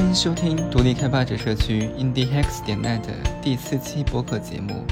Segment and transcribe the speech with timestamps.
[0.00, 3.02] 欢迎收听独立开发者社区 IndieHacks 点 net
[3.42, 4.82] 第四期播客节目。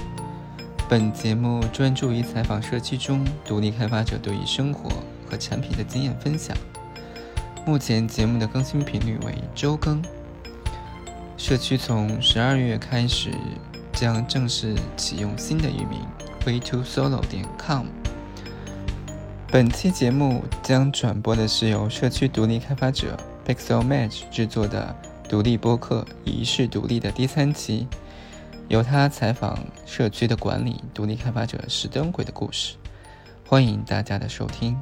[0.87, 4.91] 本节目专注于采访社区中独立开发者对于生活
[5.27, 6.55] 和产品的经验分享。
[7.65, 10.03] 目前节目的更新频率为周更。
[11.39, 13.31] 社区从十二月开始
[13.95, 16.07] 将正式启用新的域名
[16.45, 17.87] way2solo 点 com。
[19.51, 23.17] 本期节目将转播的是由社区独立开发者
[23.49, 24.95] Pixel Match 制作的
[25.27, 27.89] 独立播客《仪式独立》的第三期，
[28.69, 32.77] 由他采访社区的管理独立开发者石灯鬼的故事。
[33.47, 34.79] 欢迎大家的收听。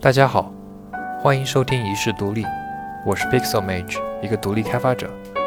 [0.00, 0.52] 大家好，
[1.20, 2.44] 欢迎收听《仪式独立》，
[3.04, 5.10] 我是 Pixel Mage，一个独立开发者。《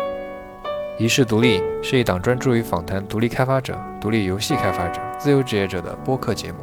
[0.98, 6.60] 遗世独立》是一档专注于访谈独立开发者、独立游戏开发者、自由职业者的播客节目，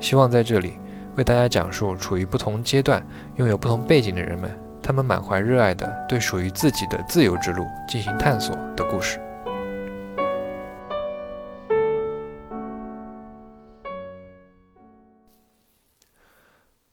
[0.00, 0.78] 希望在这里
[1.16, 9.20] 为大家讲述处于不同阶段、拥有不同背景的人们，他们满怀热爱的对属于自己的自由之路进行探索的故事。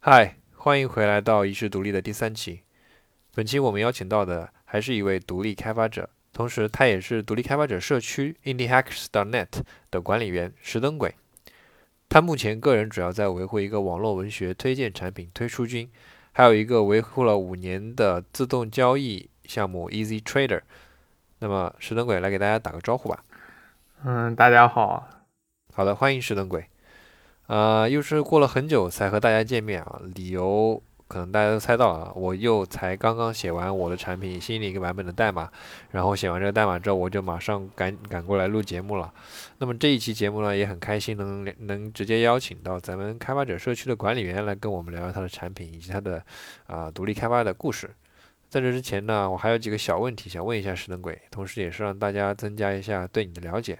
[0.02, 2.64] 嗨，欢迎回来到《遗世独立》的第三期。
[3.34, 9.50] 本期我们邀请到的还是一位独立开发者，同时他也是独立开发者社区 IndieHackers.net
[9.92, 11.14] 的管理员石灯鬼。
[12.08, 15.92] 他目前个人主要在维护一个网络文学推荐产品推出君，
[16.32, 20.62] 还有一个维护了五年的自动交易项目 Easy Trader。
[21.40, 23.22] 那么石灯鬼来给大家打个招呼吧。
[24.06, 25.10] 嗯，大家好。
[25.74, 26.66] 好的，欢迎石灯鬼。
[27.48, 35.52] 呃，又是过了很久才和大家见面啊，理由可能大家都猜到了，我又才刚刚写完我的产品新的一个版本的代码，
[35.90, 39.12] 然后写完这个代码之后，我就马上赶赶过来录节目了。
[39.58, 46.24] 那么这一期节目呢，也很开心能能直接邀请到咱们开发者社区的管理员来跟我们聊聊他的产品以及他的
[46.68, 47.90] 啊独立开发的故事。
[48.48, 53.80] 在这之前呢，我还有几个小问题想问一下石灯鬼，同时也是让大家增加一下对你的了解。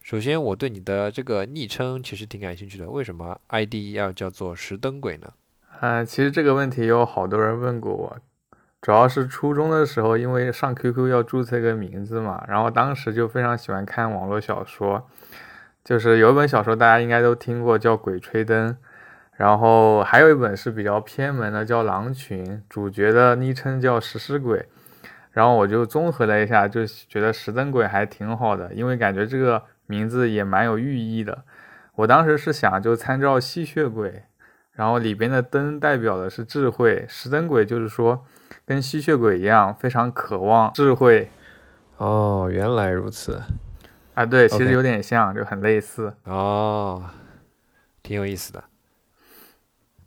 [0.00, 5.32] 首先，我对你的这个昵称其实挺感兴趣的，为什么 ID 要叫做石灯鬼呢？
[5.82, 8.16] 嗯，其实这个问题有好多人问过我，
[8.80, 15.08] 主要是初中的时候，因为上 QQ 要注册个名字嘛，然后当时就非常喜欢看网络小说，
[15.82, 18.70] 就是有一本小说大家应该都听过，叫《鬼吹灯》，
[19.32, 24.64] 然后还有一本是比较偏门的，叫《狼群》，主角的昵称叫食尸鬼，
[25.32, 29.60] 然后我就综合了一下，就觉得石灯鬼还挺好的，因为感觉这个。
[29.86, 31.42] 名字也蛮有寓意的，
[31.96, 34.22] 我当时是想就参照吸血鬼，
[34.72, 38.24] 然后里边的灯代表的是智慧，石灯鬼就是说
[38.64, 41.30] 跟吸血鬼一样非常渴望智慧。
[41.98, 43.42] 哦，原来如此。
[44.14, 46.14] 啊，对，其实有点像，就很类似。
[46.24, 47.04] 哦，
[48.02, 48.64] 挺有意思的。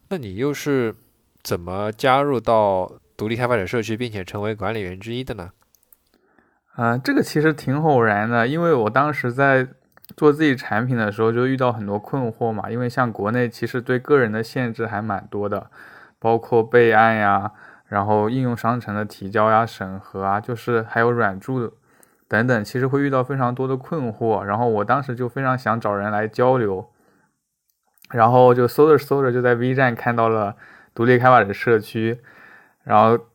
[0.10, 0.96] 那你又是
[1.42, 5.52] 怎么加入到独立开发者社区，并且成为管理员之一的呢？
[6.78, 9.68] 嗯，这个其实挺偶然的，因为我当时在
[10.16, 12.70] 做自己产品的时候就遇到很多困惑嘛。
[12.70, 15.70] 因为像国内其实对个人的限制还蛮多的，
[16.20, 17.52] 包括备案呀，
[17.88, 21.72] 然后应用商城的提交呀、审核啊，就是还有软著
[22.28, 24.42] 等等，其实会遇到非常多的困惑。
[24.44, 26.90] 然后我当时就非常想找人来交流，
[28.12, 30.56] 然后就搜着搜着就在 V 站看到了
[30.94, 32.20] 独立开发者社区，
[32.84, 33.26] 然后。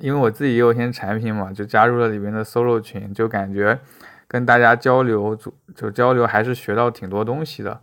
[0.00, 3.76] 因为我自己也有一些产品嘛，就加入了里面的 solo 群，就感觉
[4.28, 7.80] 跟大家交流，就就交流还是学到挺多东西的。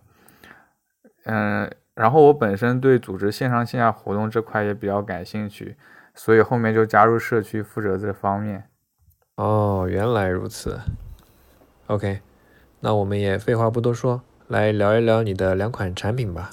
[1.25, 5.75] 嗯，然后我本身对组织线上线下活动这块也比较感兴趣，
[6.13, 8.69] 所以后面就加入社区负责这方面。
[9.35, 10.79] 哦，原来如此。
[11.87, 12.21] OK，
[12.79, 16.51] 那我们也废话不多说，来聊一聊你的两款产品吧。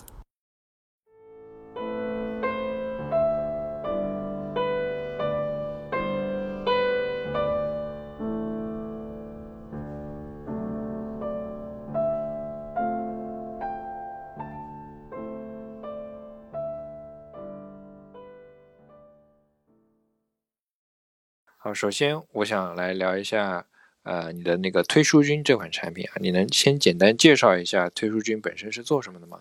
[21.73, 23.65] 好，首先我想来聊一下，
[24.03, 29.39] 呃，你的那个推书君这款产品啊，你能先简单介绍一下推书君本身是做什么的吗？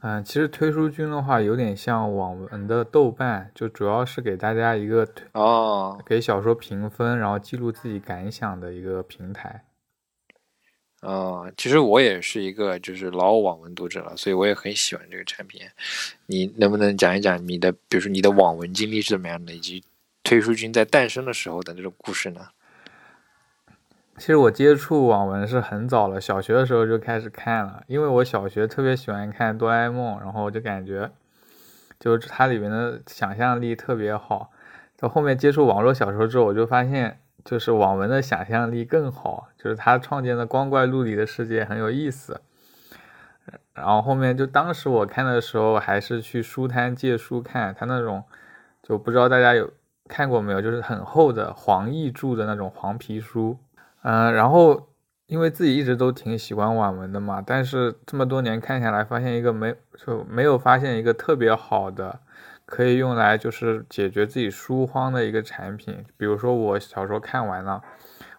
[0.00, 9.66] 嗯，其实推书君的话有点像网文的豆瓣，就主要是给大家一个哦，给小说评分，然后记录自己感想的一个平台。
[11.02, 15.60] 哦，其实我也是一个就是老网文读者了，所以我也很喜欢这个产品。
[16.24, 19.84] 你能不能讲一讲你的，比如说你的网文经历是怎么样的，以及？
[20.22, 22.48] 推书君在诞生的时候的这种故事呢？
[24.18, 31.10] 其实我接触网文是很早了，小学的时候就开始看了，因为我小学特别喜欢看哆啦 A 梦，然后我就感觉，
[31.98, 34.50] 就是它里面的想象力特别好。
[34.96, 42.40] 到后面接触网络小说之后，我就发现，就是网文的想象力更好，就是他创建的光怪陆离的世界很有意思。
[43.74, 48.22] 然后后面就当时我看的时候，还是去书摊借书看，他那种
[48.82, 49.72] 就不知道大家有
[50.08, 53.58] 看过没有，就是很厚的黄奕著的那种黄皮书。
[54.02, 54.88] 嗯，然后
[55.26, 62.20] 因为自己一直都挺喜欢网文的嘛，但是这么多年看下来，发现一个没就没有发现一个特别好的
[62.66, 66.04] 可以用来就是解决自己书荒的一个产品。
[66.16, 67.80] 比如说我小时候看完了，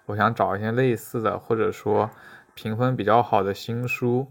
[0.05, 2.09] 我想找一些类似的，或者说
[2.53, 4.27] 评分比较好的新书。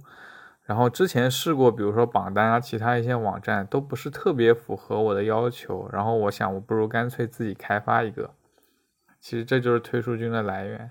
[0.65, 5.89] 然后之前试过，比如说榜单啊，其他一些网站都不是特别符合我的要求。
[5.93, 8.31] 然后我想，我不如干脆自己开发一个。
[9.21, 10.91] 其实这就是推书君的来源。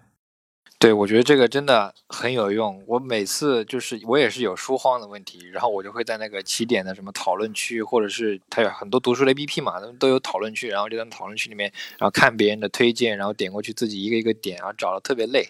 [0.77, 2.83] 对，我觉得这个真的很有用。
[2.87, 15.47] 我每次就是我也是有书荒的问题，然后我就会在那个起点的什么讨论区，或者是它有很多读书的 APP 嘛，都有讨论区，然后就在讨论区里面，然后看别人的推荐，然后点过去自己一个一个点，然后找的特别累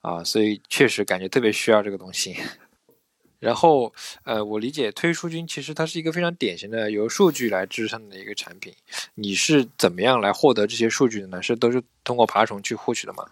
[0.00, 2.36] 啊，所以确实感觉特别需要这个东西。
[3.46, 3.92] 然后，
[4.24, 8.74] 呃，我理解推书君其实它是一个非常典型的由数据来支撑的一个产品。
[9.14, 11.40] 你是怎么样来获得这些数据的呢？
[11.40, 13.24] 是都是通过爬虫去获取的吗？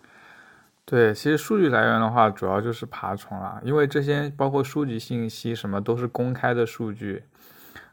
[0.85, 7.25] 对，其实数据来源的话，主要就是爬虫啦，因为这些包括书籍信息什么都是公开的数据，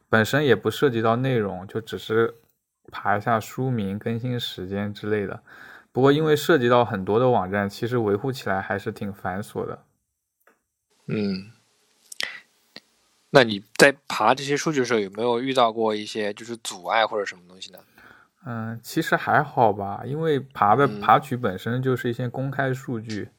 [0.07, 2.35] 本身也不涉及到内容，就只是
[2.91, 5.41] 爬一下书名、更新时间之类的。
[5.91, 9.83] 不过因为涉及到很多的网站，其实维护起来还是挺繁琐的。
[11.07, 11.51] 嗯。
[13.33, 17.79] 那你在爬这些数据的时候，有没有遇到过一些就是阻碍或者什么东西呢？
[18.45, 23.29] 嗯，其实还好吧，因为爬的爬取本身就是一些公开数据。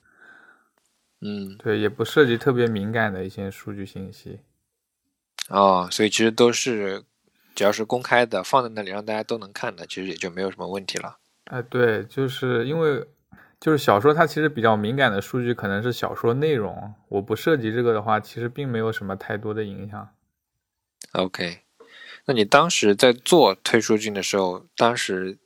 [1.21, 4.41] 嗯，对，也不涉及特别敏感的一些数据信息。
[5.49, 7.05] 哦，所以其实都是
[7.55, 11.19] 只要是公开的，放在那里让大家都能看的，其实也就没有什么问题了。
[11.45, 13.07] 哎，对，就是因为。
[13.63, 16.93] 就是小说，它其实比较敏感的数据可能是小说内容。
[17.09, 20.09] 我不涉及这个的话，其实并没有什么太多的影响。
[21.13, 21.61] OK，
[22.25, 25.39] 那你当时在做推书君的时候，当时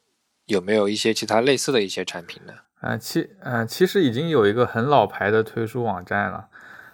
[0.46, 2.54] 有没有一些其他类似的一些产品呢？
[2.80, 6.48] 嗯，其嗯其实已经有一个很老牌的推书网站了，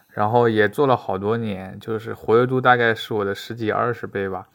[0.08, 4.48] 然后也做了好多年，就是活跃度大概是我的十几二十倍吧。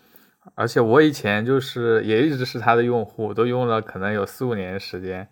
[0.56, 5.30] 而且我以前就是也一直是他的用户，都用了可能有四五年时间。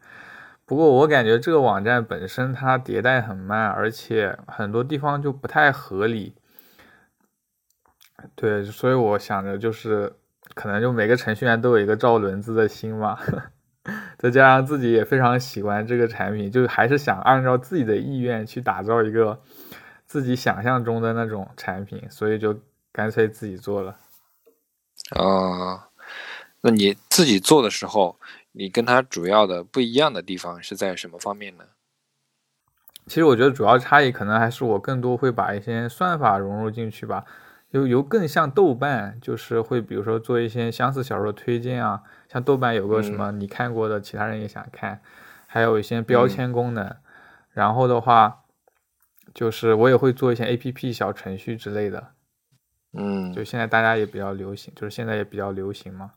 [0.65, 6.35] 不过我感觉这个网站本身它迭代很慢，而且很多地方就不太合理。
[8.35, 10.11] 对，所以我想着就是，
[10.55, 13.19] 可能就每个程序员都有一个造轮子的心嘛，
[14.17, 19.39] 再加上自己也非常喜欢这个产品，就还是想按照自己的意愿去打造一个
[20.07, 22.59] 自己想象中的那种产品，所以就
[22.91, 23.95] 干脆自己做了。
[25.11, 25.89] 啊，
[26.61, 28.17] 那你自己做的时候？
[28.57, 31.65] 你跟它主要的不一样的地方是在什么方面呢？
[33.05, 37.23] 其实我觉得主要差异可能还是我更多会把一些算法融入进去吧，
[37.71, 45.01] 就有更像豆瓣，就是会比如说做一些相似小说推荐啊，像豆瓣有个什么你看过的，其他人也想看，
[45.45, 46.95] 还有一些标签功能。
[47.51, 48.43] 然后的话，
[49.33, 52.11] 就是我也会做一些 A P P 小程序之类的。
[52.93, 56.11] 嗯，就现在大家也比较流行，就是现在也比较流行嘛。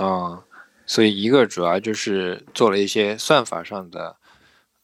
[0.00, 0.42] 啊。
[0.86, 4.16] 所以一个主要就是做了一些算法上的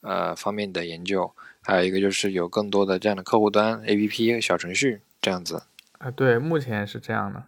[0.01, 5.63] 呃方面的研究，还有一个就是有更多的这样的客户端 APP 小程序这样子。
[5.99, 7.45] 啊，对，目前是这样的。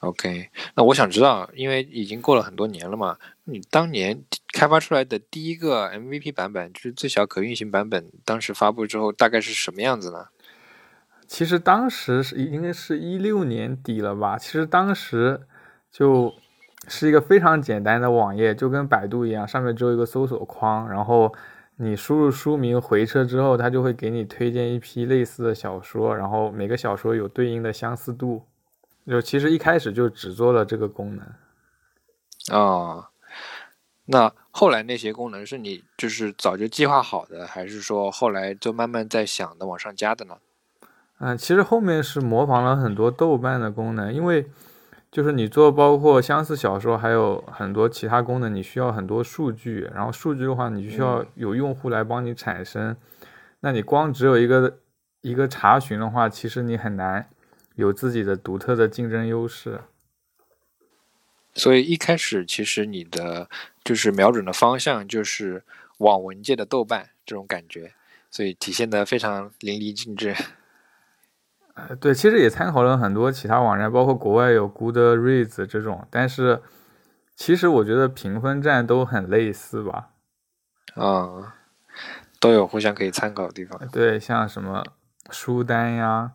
[0.00, 10.28] OK，那我想知道，因为已经过了很多年了嘛，你当年开发出来的第一个 MVP 版本，就是最小可运行版本，当时发布之后大概是什么样子呢？
[11.26, 14.38] 其实当时是应该是一六年底了吧？
[14.38, 15.40] 其实当时
[15.90, 16.32] 就。
[16.88, 21.32] 是一个非常简单的网页，就跟百度一样，上面只有一个搜索框，然后
[21.76, 28.46] 你输入书名回车之后，它就会给你推荐一批类似的小说，然后每个小说有对应的相似度。
[29.06, 31.26] 就其实一开始就只做了这个功能。
[32.52, 33.06] 哦，
[34.06, 40.36] 那后来那些功能是你就是早就计划好的，还是说后来就慢慢在想的往上加的呢？
[41.18, 44.46] 嗯，其实后面是模仿了很多豆瓣的功能，因为。
[45.16, 52.94] 就是你做包括相似小说，还有很多其他功能，你需要很多数据，然后数据的话，你需要有用户来帮你产生。
[53.60, 54.80] 那你光只有一个
[55.22, 57.30] 一个查询的话，其实你很难
[57.76, 59.80] 有自己的独特的竞争优势。
[61.54, 63.48] 所以一开始其实你的
[63.82, 65.64] 就是瞄准的方向就是
[65.96, 67.94] 网文界的豆瓣这种感觉，
[68.30, 70.36] 所以体现的非常淋漓尽致。
[71.76, 76.62] 呃，对，其实也参考了很多其他网站，包括国外有 Goodreads 这种，但是
[77.34, 80.08] 其实我觉得评分站都很类似吧。
[80.94, 81.54] 啊、
[82.40, 83.78] 都有互相可以参考的地方。
[83.88, 84.82] 对，像什么
[85.30, 86.32] 书单呀，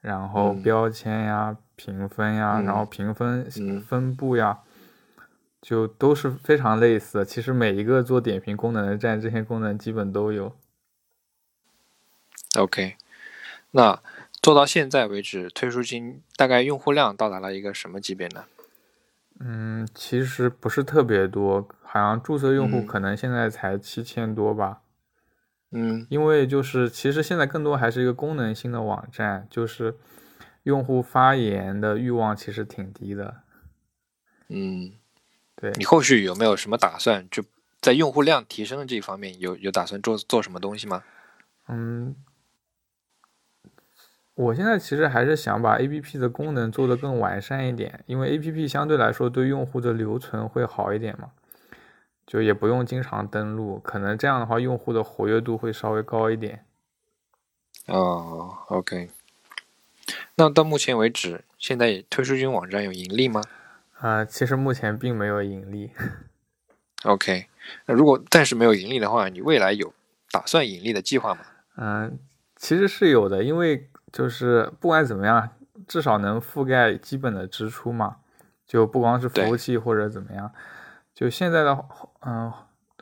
[0.00, 4.60] 然后嗯标签呀、评分呀，然后嗯评分嗯分布呀，
[5.60, 7.24] 就都是非常类似。
[7.24, 10.54] 其实每一个做点评功能的站，这些功能基本都有。
[12.56, 12.96] OK，
[13.72, 14.00] 那
[14.46, 18.44] 做到现在为止，推出金大概用户量到达了一个什么级别呢？
[19.40, 24.82] 嗯，其实不是特别多，好像注册用户嗯可能现在才七千多吧。
[25.72, 29.96] 嗯因为就是其实现在更多还是一个功能性的网站，就是
[30.62, 33.38] 用户发言的欲望其实挺低的。
[34.48, 34.92] 嗯，
[35.56, 37.26] 对，你后续有没有什么打算？
[37.28, 37.42] 就
[37.80, 41.02] 在用户量提升的这一方面，有有打算做做什么东西吗？
[41.66, 42.14] 嗯，
[44.36, 51.30] 我现在其实还是想把 APP 的功能做得更完善一点，因为 APP 相对来说对用户的留存会好一点嘛，
[52.26, 56.64] 就也不用经常登录，可能这样的话用户的活跃度会稍微高一点。
[57.86, 59.08] 哦，OK。
[60.34, 63.40] 那到目前为止，现在推书金网站有盈利吗
[63.98, 65.92] 啊、其实目前并没有盈利。
[67.04, 67.46] ？OK。
[67.86, 69.94] 那如果暂时没有盈利的话，你未来有
[70.30, 71.40] 打算盈利的计划吗？
[71.76, 72.18] 嗯，
[72.56, 75.50] 其实是有的，因为就是不管怎么样，
[75.86, 78.16] 至少能覆盖基本的支出嘛，
[78.64, 80.50] 就不光是服务器或者怎么样。
[81.12, 82.50] 就现在的后嗯、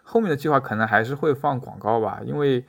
[0.02, 2.66] 后面的计划可能还是会放广告吧，因为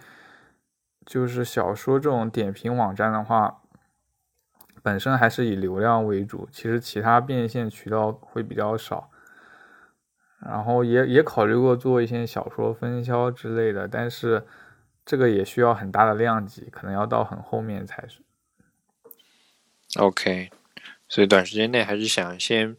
[1.07, 3.61] 就是小说这种点评网站的话，
[4.83, 9.09] 本身还是以流量为主，其实其他变现渠道会比较少。
[10.39, 14.45] 然后也也考虑过做一些小说分销之类的，但是
[15.03, 18.21] 这个也需要很大的量级，可能要到很后面才是。
[19.97, 20.49] OK，
[21.07, 22.75] 所以短时间内还是想先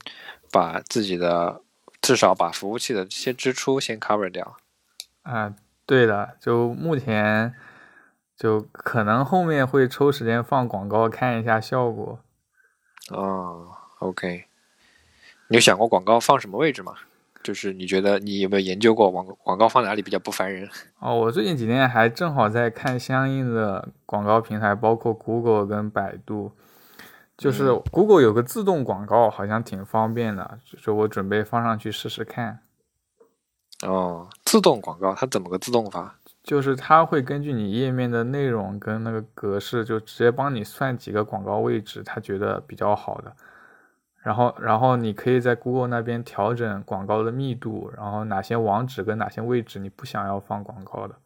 [0.52, 1.62] 把自己的
[2.02, 4.56] 至少把服务器的这些支出先 cover 掉。
[5.22, 5.54] 啊、
[5.86, 7.54] 对的，就目前
[8.36, 12.20] 就可能后面会抽时间放广告看一下效果。
[13.10, 13.70] 哦
[14.00, 14.44] ，OK，
[15.48, 16.94] 你有想过广告放什么位置吗？
[17.42, 20.68] 就是你觉得你有没有研究过广广告放哪里比较不烦人？
[20.98, 26.52] 哦，我最近几天还正好在看相应的广告平台，包括 Google 跟百度。
[27.36, 32.60] 就是嗯 Google 有个自动广告，好像挺方便的，就是我准备放上去试试看。
[33.82, 36.18] 哦，自动广告它怎么个自动法？
[36.42, 43.34] 就是它会根据你页面的内容跟那个格式，就直接帮你算几个广告位置，它觉得比较好的。
[44.22, 51.16] 然后，然后你可以在 Google 那边调整广告的密度，然后哪些网址跟哪些位置你不想要放广告的。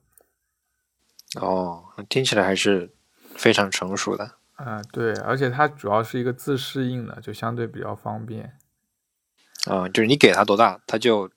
[1.41, 2.93] 哦，听起来还是
[3.37, 4.33] 非常成熟的。
[4.65, 8.53] 啊、对，而且它主要是一个自适应的，就相对比较方便。
[9.67, 11.31] 啊、就是你给它多大，它就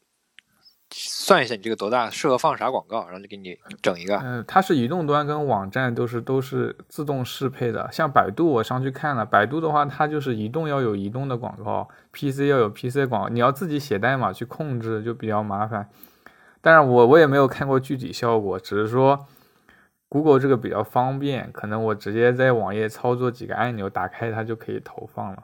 [0.91, 4.17] 算一下你这个多大适合放啥广告，然后就给你整一个。
[4.17, 7.89] 嗯、它是移动端跟网站都是都是自动适配的。
[7.91, 15.89] 像百度，我上去看了，百度的话，它就是移动要有移动的广告，PC 要有 PC 广告，你要自己写代码去控制，就比较麻烦。
[16.61, 19.25] 但是我我也没有看过具体效果，只是说
[20.13, 25.43] Google 这个比较方便，可能我直接在网页操作几个按钮，打开它就可以投放了。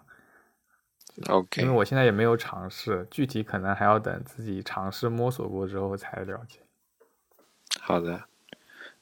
[1.28, 6.60] OK，因为我现在也没有尝试，具体可能还要等自己尝试摸索过之后才了解。
[7.80, 8.26] 好的。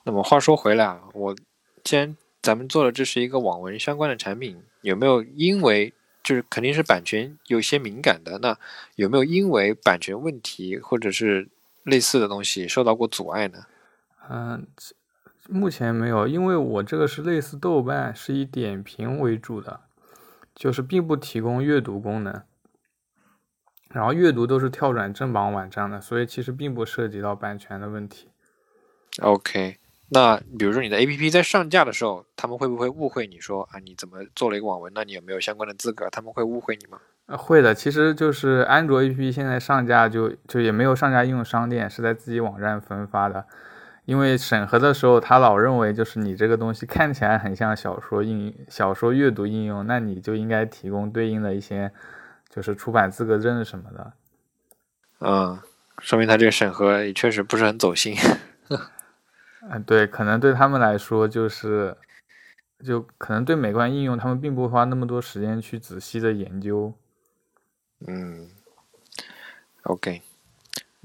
[0.06, 1.36] 那么话说回来啊，我
[1.84, 5.94] 既然咱们做的这是一个网文相关的产品，有没有因为
[6.24, 8.58] 就是肯定是版权有些敏感的，那
[8.96, 11.50] 有没有因为版权问题或者是
[11.84, 13.66] 类似的东西受到过阻碍呢？
[14.30, 14.96] 嗯，这
[15.50, 19.82] 目前没有，因为我这个是类似豆瓣，是以点评为主的，
[20.54, 22.44] 就是并不提供阅读功能。
[23.89, 28.30] 然后阅读都是跳转正版网站的，所以其实并不涉及到版权的问题。
[29.22, 29.77] OK，
[30.10, 34.92] 那比如说你的 APP 在上架的时候，他们会不会误会你说啊，你怎么做了一个网文？
[34.94, 36.10] 那你有没有相关的资格？
[36.10, 37.00] 他们会误会你吗？
[37.27, 43.46] 呃，会的，其实就是安卓 APP 现在上架就就也没有上架应用商店，是在自己网站分发的。
[44.08, 51.92] 因为审核的时候，他老认为就是你这个东西看起来很像小说应小说阅读应用，那你就应该提供对应的一些
[52.50, 54.14] 就是出版资格证什么的。
[55.20, 55.60] 嗯，
[56.00, 58.16] 说明他这个审核也确实不是很走心。
[59.70, 61.98] 嗯，对，可能对他们来说就是，
[62.86, 66.94] 就可能对每款应用他们并不花那么多时间去仔细的研究。
[68.08, 68.48] 嗯
[69.84, 70.22] ，OK，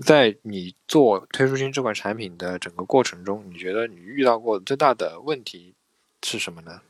[0.03, 5.75] 在你做推出新这款产品的整个过程中，你觉得你遇到过最大的问题
[6.23, 6.81] 是什么呢？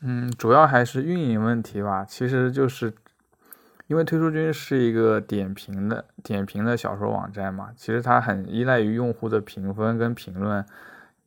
[0.00, 2.04] 嗯，主要还是运营问题吧。
[2.04, 2.92] 其实就是
[3.86, 10.64] 因为推出君是一个点评的点评的小说网站嘛，其实它很依赖于用户的评分跟评论，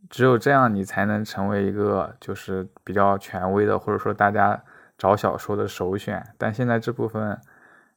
[0.09, 4.63] 只有这样你才能成为一个就是比较权威的，或者说大家
[4.97, 6.23] 找小说的首选。
[6.37, 7.39] 但现在这部分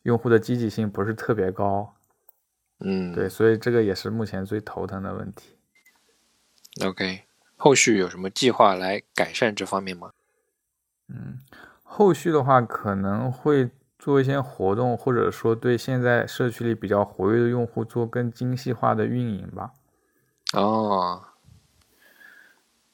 [0.05, 1.95] 用户的积极性不是特别高，
[2.81, 5.57] 嗯，对，所以这个也是目前最头疼的问题。
[6.85, 7.25] OK，
[7.57, 10.13] 后续有什么计划来改善这方面吗？
[11.09, 11.39] 嗯，
[11.83, 13.69] 后续的话可能会
[13.99, 19.73] 做一些活动，或者说对现在社区里比较活跃的用户做更精细化的运营吧。
[20.53, 21.23] 哦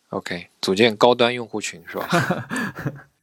[0.09, 2.09] ，OK，组建高端用户群是吧？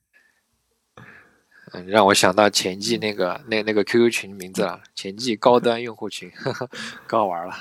[1.73, 6.69] 嗯，让我想到前季那个那那个 QQ 群名字了，前季高端用户群，呵呵，
[7.07, 7.53] 可好玩了。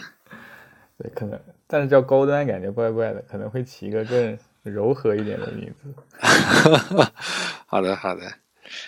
[0.99, 5.95] 对，可能但是叫高端感觉怪怪的，可能会起一个更柔和一点的名字。
[7.67, 8.23] 好的，好的。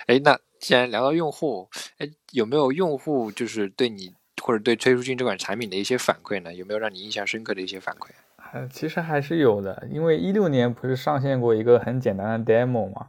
[0.06, 6.52] 哎，那既然聊到用户，哎，有没有用户就是对你或者对崔出君这款产品的一些反馈呢？
[6.52, 8.08] 有没有让你印象深刻的一些反馈？
[8.36, 13.08] 还其实还是有的，因为一六年不是上线过一个很简单的 demo 嘛，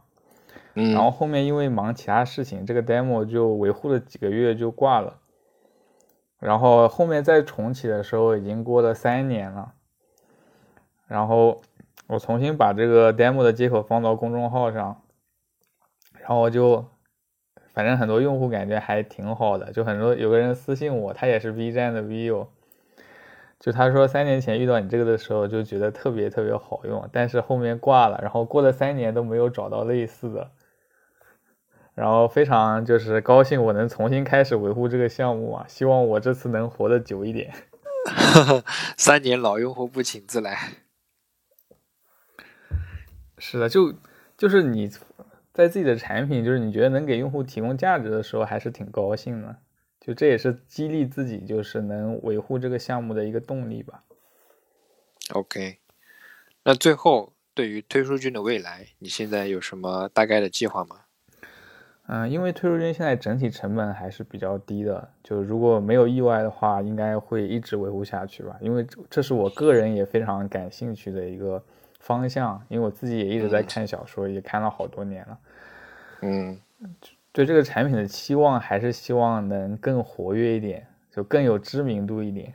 [0.76, 5.18] 然后后面因为忙其他事情，这个 demo 就维护了几个月就挂了。
[6.38, 9.72] 然后后面再重启的时候，已经过了三年了。
[11.06, 11.62] 然后
[12.08, 15.00] 我重新把这个 demo 的接口放到公众号上，
[16.20, 16.84] 然后就
[17.72, 22.48] 反正很多用户感觉还挺好的，就很多有个人私信我，他也是 B 站的 Vivo
[23.58, 30.50] 就他说三年前遇到你这个的时候就觉得特别特别好用，但是后面挂了，然后过了三年都没有找到类似的。
[31.96, 35.64] 然后非常就是高兴，我能重新开始维护这个项目啊！
[35.66, 37.54] 希望我这次能活得久一点。
[38.98, 40.72] 三年老用户不请自来。
[43.38, 43.94] 是的，就
[44.36, 44.90] 就是你
[45.54, 49.56] 在自己的产品，就是你觉得能给用户提供价值的时候，还是挺高兴的。
[49.98, 54.04] 就这也是激励自己，就是能维护这个项目的一个动力吧。
[55.32, 55.78] OK，
[56.64, 61.05] 那最后对于推出君的未来，你现在有什么大概的计划吗？
[62.08, 68.56] 嗯，因为退出君现在整体成本还是比较低的，就如果没有意外的话，应该会一直维护下去吧。
[68.60, 71.62] 因为这这是我个人也非常感兴趣的一个
[71.98, 75.38] 方向，因为我自己也一直在看小说，也看了好多年了。
[76.22, 76.60] 嗯
[77.32, 82.52] 对这个产品的期望还是希望能更活跃一点，就更有知名度一点。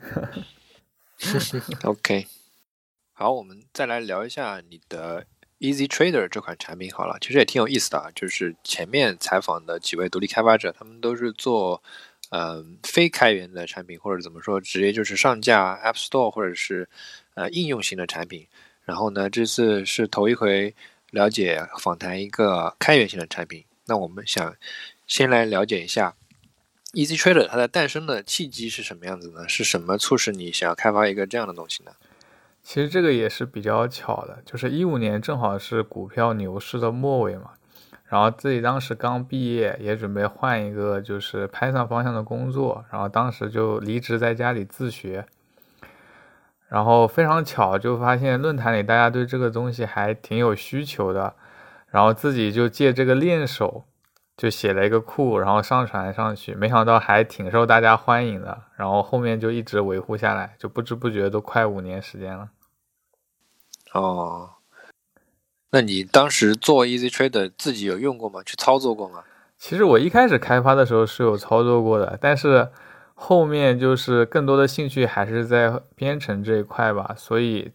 [1.83, 2.25] OK，
[3.11, 5.25] 好，我们再来聊一下你的
[5.61, 8.09] Easy Trader 这款产品好了，其实也挺有意思的啊。
[8.15, 11.83] 就是前面采访的几位独立开发者，他们都是做
[12.31, 16.89] 呃非开源的产品，或者怎么说，直接就是上架 App Store 或者是
[17.35, 18.47] 呃应用型的产品。
[18.85, 20.73] 然后呢，这次是头一回
[21.11, 23.63] 了解访谈一个开源型的产品。
[23.85, 24.55] 那我们想
[25.05, 26.15] 先来了解一下
[26.93, 29.47] Easy Trader 它的诞生的契机是什么样子呢？
[29.47, 31.91] 是什么促使你想要开发一个这样的东西呢？
[32.63, 37.51] 其实这个也是比较巧的，就是一五年正好是股票牛市的末尾嘛，
[38.05, 45.25] 然后自己当时刚毕业，也准备换一个就是 Python 方向的工作，然后当时就离职在家里自学，
[46.69, 51.33] 然后非常巧就发现论坛里大家对这个东西还挺有需求的，
[51.89, 53.83] 然后自己就借这个练手，
[54.37, 62.49] 就写了一个库，然后上传上去，没想到还挺受大家欢迎的，然后后面就一直维护下来，就不知不觉都快五年时间了。
[63.93, 64.49] 哦，
[65.71, 68.41] 那你当时做 Easy Trader 自己有用过吗？
[68.43, 69.23] 去操作过吗？
[69.57, 72.69] 其实我一开始开发的时候是有操作过的，但是
[73.13, 77.71] 后面就是更多的兴趣还是在编程这一块吧，所以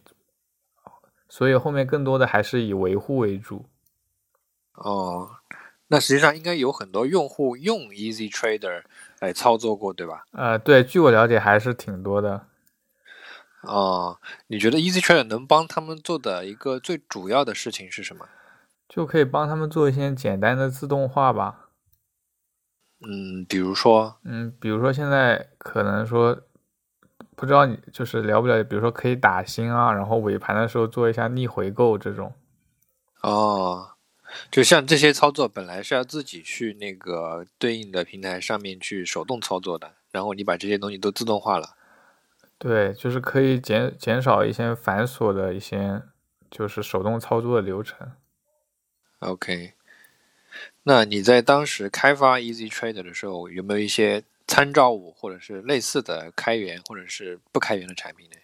[1.29, 3.65] 所以后面更多的还是以维护为主。
[4.73, 5.36] 哦，
[5.87, 8.83] 那实际上应该有很多用户用 Easy Trader
[9.19, 10.25] 来操作过，对吧？
[10.31, 12.47] 呃，对，据我了解还是挺多的。
[13.63, 18.27] 哦，你觉得 Easy Trader 能帮他们做的一个最主要的事情是什么？
[18.87, 21.69] 就可以帮他们做一些简单的自动化吧。
[23.01, 26.39] 嗯，比如说，嗯，比如说现在可能说，
[27.35, 32.33] 不知道你就是了不了解，比如说可以打新啊，然后尾盘的时候做一下逆回购这种。
[33.21, 33.96] 哦，
[34.51, 41.75] 就像这些操作本来是要自己去那个对应的平台上面去手动操作的，然后你把这些东西都自动化了。
[42.57, 46.01] 对，就是可以减减少一些繁琐的一些
[46.49, 48.11] 就是手动操作的流程。
[49.19, 49.73] OK，
[50.83, 58.35] 那你在当时开发 Easy Trader 的时候，有没有一些参照物或者是类似的开源或者是不开源的产品呢？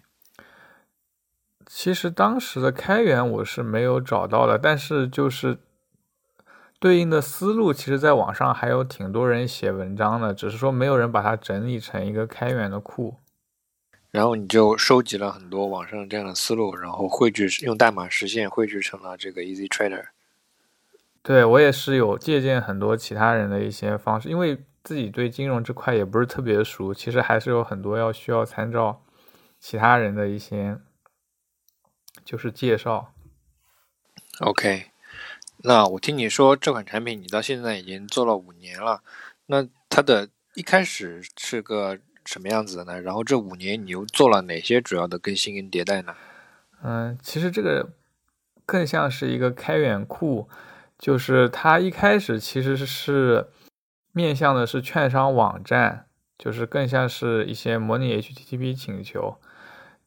[1.65, 5.57] 其实当时的开源我是没有找到的，但是就是
[6.83, 13.15] 对应的思路，其实在网上还有挺多人写文章的，只是说没有人把它整理成一个开源的库。
[14.11, 20.07] 然后你就收集了很多网上这样的思路，然后汇聚用代码实现，汇聚成了这个 Easy Trader。
[21.21, 29.01] 对我也是有借鉴很多其他人的一些方式，因为自己对金融这块也不是特别熟，其实还是有很多要需要参照
[29.57, 30.77] 其他人的一些
[32.25, 33.13] 就是介绍。
[34.41, 34.87] OK，
[35.65, 39.01] 那我听你说这款产品你到现在已经做了五年了，
[39.45, 42.99] 那它的一开始是个什么样子的呢？
[42.99, 46.13] 然后这五年你又做了哪些主要的更新跟迭代呢？
[46.83, 47.89] 嗯，其实这个
[48.65, 50.49] 更像是一个开源库，
[50.99, 53.47] 就是它一开始其实是
[54.11, 59.37] 面向的是券商网站，就是更像是一些模拟 HTTP 请求，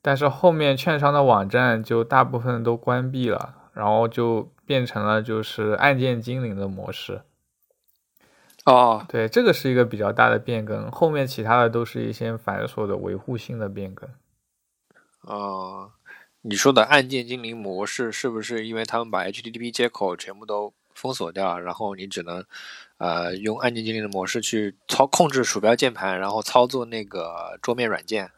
[0.03, 7.23] 但是后面券商的网站就大部分都关闭了，然后就变成了就是按键精灵的模式。
[8.65, 14.11] 哦，对，这个是一个比较大的变更，后面其他的都是一些繁琐的维护性的变更。
[15.21, 15.93] 哦，
[16.43, 22.45] 你说的按键精灵模式是不是因为他们把 HTTP 接口全部都封锁掉，然后你只能
[22.99, 28.33] 呃用按键精灵的模式去操控制鼠标键盘，然后操作那个桌面软件？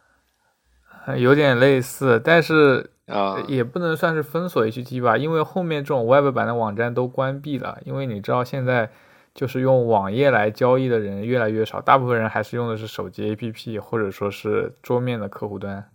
[1.07, 7.81] 呃有点类似，但是啊、也不能算是封锁 HT 吧，因为后面这种 Web 版的网站都关闭了。
[7.85, 8.91] 因为你知道现在
[9.35, 15.91] 就是用网页来交易的人越来越少，大部分人还是用的是手机 APP 或者说是桌面的客户端。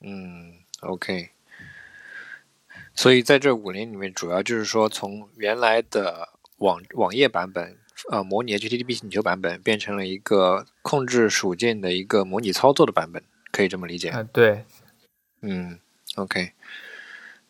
[0.00, 1.30] 嗯，OK。
[2.94, 7.76] 所以在这五年里面，主要就是说从原来的网网页版本，
[8.10, 14.08] 呃，模拟 HTTP 请求版本，变成了一个控制鼠键的一个模拟操作的版本，可以这么理解？
[14.08, 14.64] 啊、对，
[15.42, 15.78] 嗯
[16.16, 16.52] ，OK。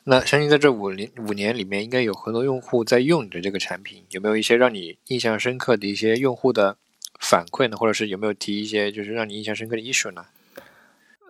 [0.05, 6.77] 那相信在这五年五年里面，应该有很多用户在用你的这个产品，有没有一些让你印象深刻的一些用户的
[7.19, 7.77] 反馈呢？
[7.77, 10.27] 或者是有没有提一些就是让你印象深刻的 issue 呢？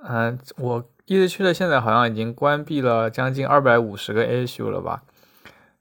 [0.08, 5.02] 嗯、我，easy 系列现在好像已经关闭了将近二百五十个 issue 了吧？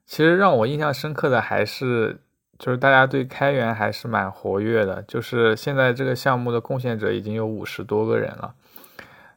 [0.05, 2.21] 其实让我印象深刻的还是，
[2.57, 5.03] 就是大家对开源还是蛮活跃的。
[5.03, 8.55] 就是现在这个项目的贡献者已经有五十多个人了。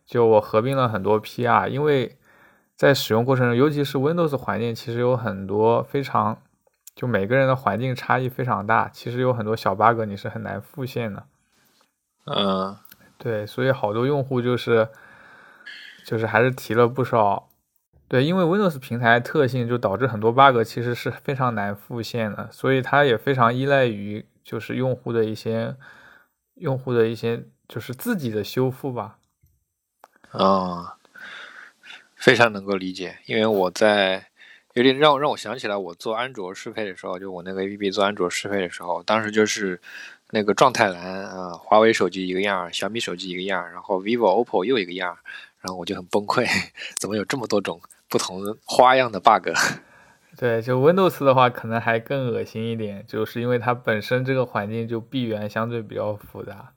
[0.09, 2.17] 就我合并了很多 PR，因为
[2.75, 6.41] 在使用过程中，尤其是 Windows 环境，其实有很多非常，
[6.95, 11.25] 就每个人的环境差异非常大，其实有很多小 bug 你是很难复现的。
[12.25, 12.75] 嗯
[13.19, 14.89] 对，所以好多用户就是
[16.07, 17.51] 就是还是提了不少。
[18.09, 25.77] 对，因为 Windows 平台特性就导致很多 bug 其实是非常难复现的，所以它也非常依赖于就是用户的一些
[26.55, 29.18] 用户的一些就是自己的修复吧。
[30.33, 30.97] 啊、
[32.17, 34.27] 非常能够理解，因为我在
[34.75, 39.81] 有点让让我想起来，我做安卓适配的时候，就我那个 APP 做安卓适配的时候，当时就是
[40.31, 45.19] 那个状态栏啊，华为手机一个样儿，小米手机一个样儿，然后 vivo、OPPO 又一个样儿，
[45.61, 46.47] 然后我就很崩溃，
[46.99, 49.49] 怎么有这么多种不同花样的 bug？
[50.37, 56.73] 对，就 Windows 的话，可能还更恶心一点，就是因为它本身这个环境就闭源相对比较复杂。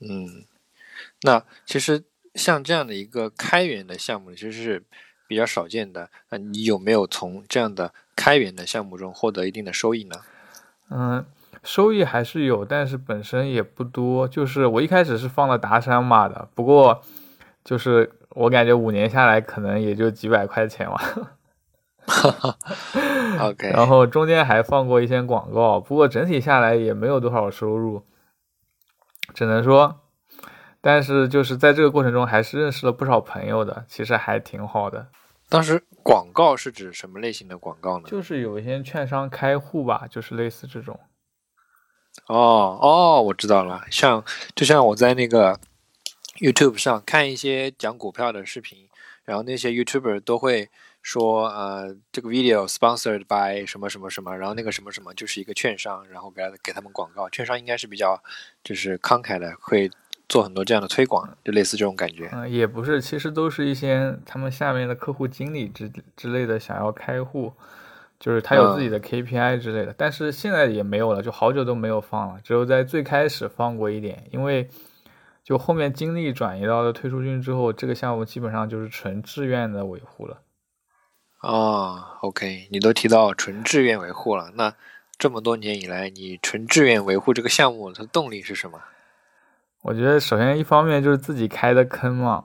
[0.00, 0.44] 嗯，
[1.22, 2.02] 那其实
[2.34, 4.84] 像这样的一个开源的项目，其实是
[5.26, 6.10] 比较少见的。
[6.30, 10.16] 那你有没有从这样的开源的项目中获得一定的收益呢？
[10.90, 11.24] 嗯，
[11.62, 14.26] 收益还是有，但是本身也不多。
[14.26, 17.02] 就是我一开始是放了达山码的，不过
[17.64, 21.34] 就是我感觉五年下来可能也就几百块钱吧。
[23.40, 28.02] OK，然后中间还放过一些广告，不过整体下来也没有多少收入，
[29.34, 30.00] 只能说，
[30.88, 35.06] 但是就是在这个过程中还是认识了不少朋友的，其实还挺好的。
[35.46, 38.08] 当时广告是指什么类型的广告呢？
[38.08, 40.98] 就是有一些券商开户吧，就是类似这种。
[42.26, 44.24] 哦哦，我知道了，像
[44.54, 45.60] 就像我在那个
[46.38, 48.88] YouTube 上看一些讲股票的视频，
[49.26, 50.70] 然后那些 YouTuber 都会
[51.02, 58.22] 说，呃，这个 video sponsored by 什么什么什么，然后那个什么什么就是一个券商，然后给他给他们广告，券商应该是比较
[58.64, 59.90] 就是慷慨的，会
[60.28, 62.28] 做很多这样的推广，就类似这种感觉。
[62.32, 67.52] 嗯，也不是，其实都是一些他们下面的客户经理之之类的想要开户，
[68.20, 74.68] 就是他有自己的 KPI 之类的，但是现在也没有了，就好久都没有放了，只有在最开始放过一点，因为
[75.42, 80.42] 就后面精力转移到了退出军之后，这个项目基本上就是纯志愿的维护了。
[81.40, 84.74] 哦，OK，你都提到纯志愿维护了，那
[85.16, 88.78] 这么多年以来，你纯志愿维护这个项目，它的动力是什么？
[89.82, 92.44] 我觉得首先一方面就是自己开的坑嘛，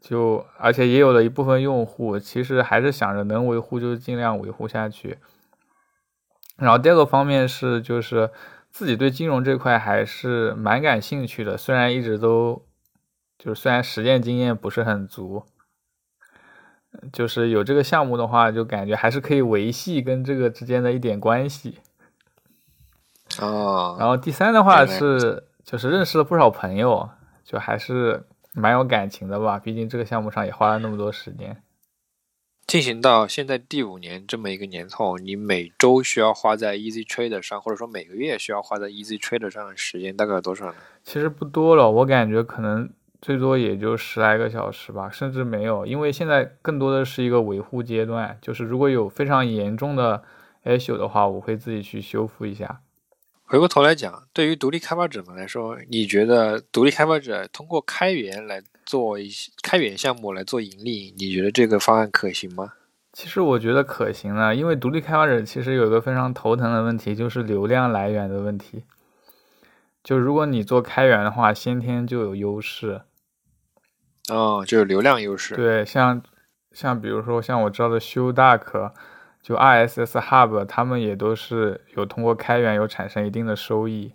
[0.00, 5.18] 就而且也有了一部分用户，其实还是想着能维护就尽量维护下去。
[6.56, 8.30] 然后第二个方面是就是
[8.70, 12.62] 自己对金融这块还是蛮感兴趣的，虽然一直都
[13.38, 15.44] 就是虽然实践经验不是很足，
[17.12, 21.78] 就是有这个项目的话，就感觉还是可以维系跟这个之间的一点关系。
[23.40, 27.08] 哦，然后第三的话是，就是认识了不少朋友，
[27.42, 29.58] 就还是蛮有感情的吧。
[29.58, 31.62] 毕竟这个项目上也花了那么多时间。
[32.66, 40.74] 进行到现在第五年这么一个年头，你每周需要花在 Easy Trader 上，或者说每个月需要花在 Easy Trader 上的时间大概有多少呢？
[41.02, 45.84] 其实不多了，我感觉可能最多也就十来个小时吧，甚至没有。
[45.84, 50.22] 因为现在更多的是一个维护阶段，就是如果有非常严重的
[50.64, 52.80] issue 的话，我会自己去修复一下。
[53.46, 62.72] 回过头来讲，对于独立开发者们来说，你觉得独立开发者通过开源来做一些开源项目来做盈利，你觉得这个方案可行吗？
[63.12, 68.82] 其实我觉得可行的，因为独立开发者其实有一个非常头疼的问题，就是流量来源的问题。
[70.02, 73.02] 就如果你做开源的话，先天就有优势。
[74.28, 75.54] 哦，就是流量优势。
[75.54, 76.22] 对，像
[76.72, 78.92] 像比如说像我知道的 Show Duck，
[79.44, 84.14] 就 RSS Hub，他们也都是有通过开源有产生一定的收益。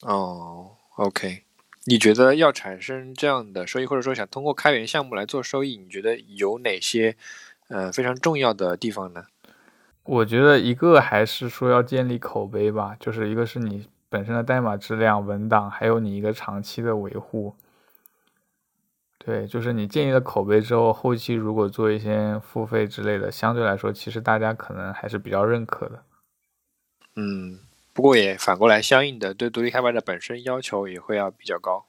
[0.00, 1.42] 哦，OK，
[1.84, 7.16] 你觉得要产生这样的收益，或者说想通过开源项目来做收益，你觉得有哪些
[7.68, 9.26] 呃非常重要的地方呢？
[10.04, 17.54] 我觉得一个还是说要建立口碑吧，就是一个是你本身的代码质量、文档，还有你一个长期的维护。
[19.26, 26.04] 对，就是你建立了口碑之后，后期如果做一些付费之类的，相对来说，其实大家可能还是比较认可的。
[27.16, 27.58] 嗯，
[27.92, 31.86] 不过也反过来，相应的对独立开发者本身要求也会要比较高。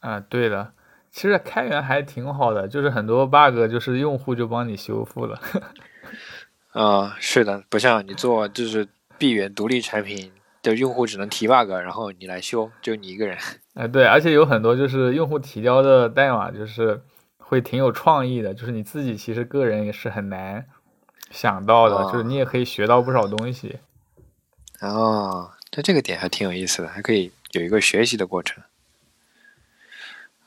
[0.00, 0.72] 啊，对的，
[1.12, 5.40] 其实开源还挺好的，就是很多 bug 就是用户就帮你修复了。
[6.74, 13.38] 啊、是的，不像你做就是闭源独立产品的用户只能提 bug，然后你来修，就你一个人。
[13.78, 17.00] 哎，对，而且有很多就是用户提交的代码，就是
[17.38, 20.66] 会挺有创意的，就是你自己其实个人也是很难
[21.30, 23.78] 想到的，哦就是你也可以学到不少东西。
[24.80, 28.60] 哦，那这个点还挺有意思的，还可以有一个学习的过程。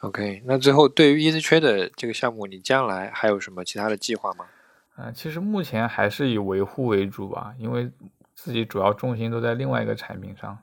[0.01, 4.45] OK，那最后对于 Easy Trade 这个项目，你将来还有什么其他的计划吗？
[4.97, 7.89] 嗯、其实目前还是以维护为主吧，因为
[8.35, 10.57] 自己主要重心都在另外一个产品上。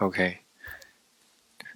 [0.00, 0.38] OK，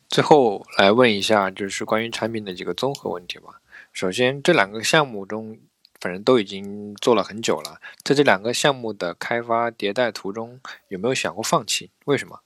[0.08, 3.60] 最后来问一下，就是关于产品的几个综合问题吧。
[3.92, 5.58] 首先，这两个项目中，
[6.00, 10.58] 反正都已经做了很久了，在这两个项目的开发迭代途中，
[10.88, 11.90] 有没有想过放弃？
[12.06, 12.40] 为什么？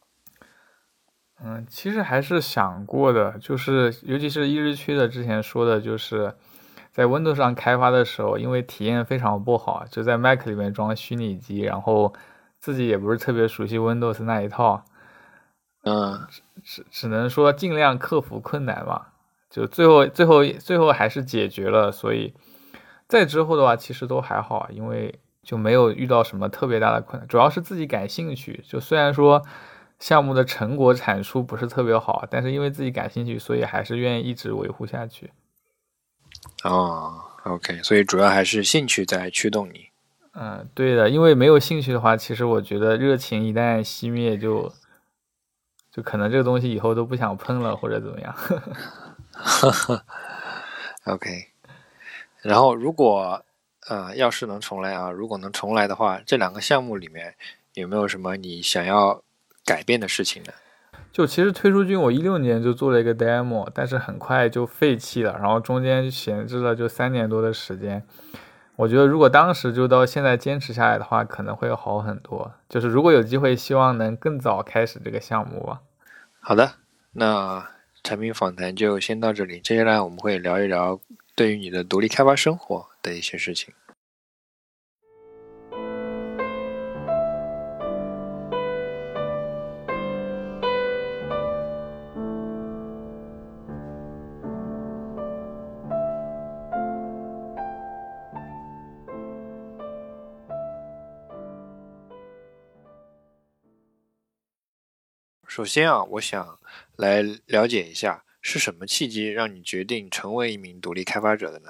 [1.41, 6.35] 嗯，其实还是想过的，就是尤其是一日区的之前说的，就是
[6.91, 12.12] 在 Windows 上开发的时候，因为体验非常不好，就在 Mac 里面装虚拟机，然后
[12.59, 14.85] 自己也不是特别熟悉 Windows 那一套，
[15.85, 16.27] 嗯，
[16.62, 19.12] 只只能说尽量克服困难吧。
[19.51, 22.35] 就最后最后最后还是解决了，所以
[23.07, 28.62] 在之后的话，其实都还好，啊因为就没有遇到什么特别大的困难，主要是自己感兴趣。
[28.69, 29.43] 就虽然说
[29.99, 35.31] 项目的成果产出不是特别好，但是因为自己感兴趣，所以还是愿意一直维护下去。
[36.64, 37.14] 哦
[37.45, 39.87] ，OK，所以主要还是兴趣在驱动你。
[40.35, 44.73] 嗯，对的，因为没有兴趣的话，其实我觉得热情一旦熄灭就，就
[46.03, 48.35] 可能这个东西以后都不想碰了，或者怎么样。
[51.07, 51.49] OK，
[52.43, 53.43] 然后如果
[53.89, 57.35] 呃要是能重来啊，如果能重来的话，这两个项目里面
[57.75, 59.23] 有没有什么你想要
[59.65, 60.53] 改变的事情呢？
[61.11, 68.07] 就其实推出君我一六年就做了一个 demo，但是很快就废弃了，然后中间闲置了就三年多的时间。
[68.77, 72.53] 我觉得如果当时就到现在坚持下来的话，可能会好很多。
[72.69, 75.81] 就是如果有机会，希望能更早开始这个项目吧。
[76.49, 76.77] 好的，
[77.13, 77.69] 那
[78.03, 80.99] 产品访谈就先到这里，接下来我们会聊一聊
[81.35, 83.75] 对于你的独立开发生活的一些事情。
[105.59, 106.57] 首先啊，我想
[106.94, 111.68] 来了解一下是什么契机让你决定成为一名独立开发者的呢？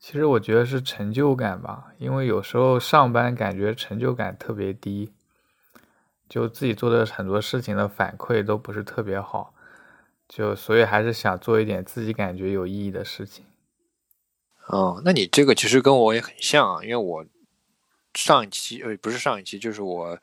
[0.00, 5.12] 其实我觉得是成就感吧，因为有时候上班感觉成就感特别低，
[6.28, 9.54] 就自己做的很多事情的反馈都不是特别好，
[10.28, 13.44] 就所以还是想做一点自己感觉有意义的事情。
[14.66, 17.24] 哦，那你这个其实跟我也很像啊，因为我
[18.14, 20.18] 上一期呃不是上一期，就是我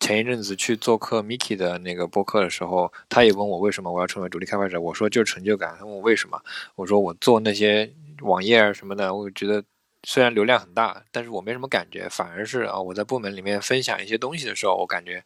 [0.00, 5.76] 前一阵子去做客 Miki 的那个播客的时候，他也问我为什么我要成为独立开发者，我说就是成就感。
[5.78, 6.42] 他问我为什么，
[6.74, 7.88] 我说我做那些
[8.22, 9.62] 网页啊什么的，我觉得。
[10.04, 15.22] 虽然流量很大，但是我没什么感觉，反而是啊，我在部门里面分享一些东西的时候，我感觉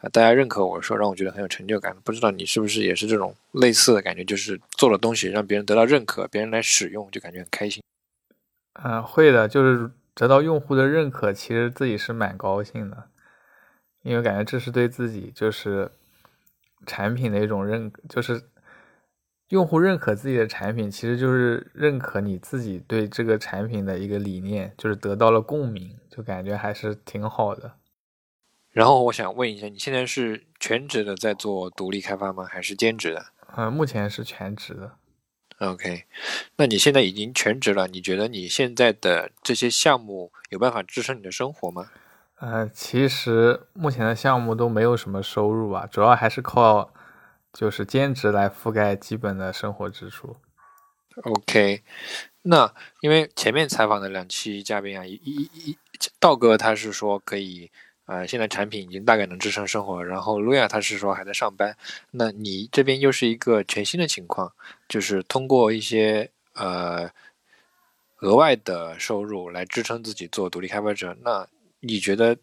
[0.00, 1.96] 啊，大家认可我说，让我觉得很有成就感。
[2.04, 7.82] 不知道你是不是也是这种类似的感觉，就是做了东西让别人得到认可，别人来使用就感觉很开心。
[8.84, 13.04] 嗯，会的，就是得到用户的认可，其实自己是蛮高兴的，
[14.08, 15.90] 因为感觉这是对自己就是
[16.86, 18.42] 产品的一种认，就是。
[19.50, 27.72] 用户认可自己的产品，其实就是认可你自己对这个产品的一个理念，就是得到了共鸣，就感觉还是挺好的。
[28.68, 32.44] 然后我想问一下，你现在是全职的在做独立开发吗？
[32.44, 33.24] 还是兼职的？
[33.56, 34.96] 嗯，目前是全职的。
[35.60, 36.04] OK，
[36.56, 41.90] 那你现在已经全职了，你觉得你现在的这些项目有办法支撑你的生活吗？
[42.40, 46.92] 呃，其实目前的项目都没有什么收入吧，主要还是靠。
[47.50, 50.36] 就是兼职来覆盖基本的生活支出。
[51.24, 51.82] OK，
[52.42, 55.78] 那因为前面采访的两期嘉宾啊，一一一
[56.20, 57.70] 道哥他是说可以，
[58.04, 61.74] 呃，现在产品已经大概能支撑生活，然后路亚他是说还在上班。
[62.12, 64.52] 那你这边又是一个全新的情况，
[64.86, 67.10] 就是通过一些呃
[68.20, 71.16] 额外的收入来支撑自己做独立开发者。
[71.22, 71.48] 那
[71.80, 72.38] 你觉得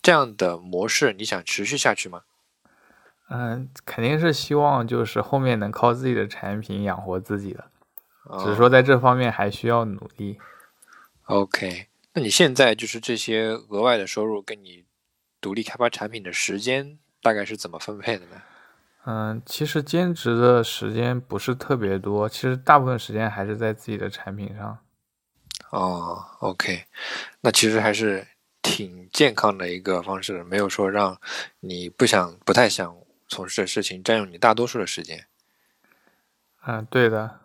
[0.00, 2.22] 这样的模式你想持续下去吗？
[3.28, 7.70] 嗯，肯定是希望就是后面能靠自己的产品养活自己的，
[8.40, 10.38] 只是说在这方面还需要努力。
[11.24, 14.84] OK，那你现在就是这些额外的收入跟你
[15.40, 18.42] 独立开发产品的时间大概是怎么分配的呢？
[19.04, 24.78] 嗯，其实兼职的时间不是特别多，其实大部分时间还是在自己的产品上。
[25.70, 26.84] 哦，OK，
[27.40, 28.26] 那其实还是
[28.62, 31.20] 挺健康的一个方式，没有说让
[31.60, 32.96] 你不想、不太想。
[33.28, 35.24] 从事的事情占用你大多数的时间。
[36.66, 37.40] 嗯，对的。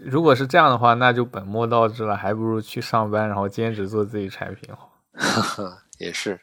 [0.00, 4.98] 如果是这样的话，那就本末倒置了，还不如去上班，然后兼职做自己产品好。
[5.98, 6.40] 也是。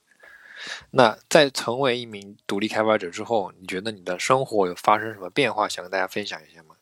[0.92, 5.68] 那在成为一名独立开发者之后，你觉得你的生活有发生什么变化？
[5.68, 6.76] 想跟大家分享一下吗？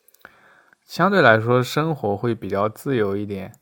[0.86, 3.54] 相对来说，生活会比较自由一点，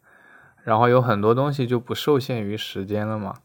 [0.64, 3.36] 然后有很多东西就不受限于时间了嘛。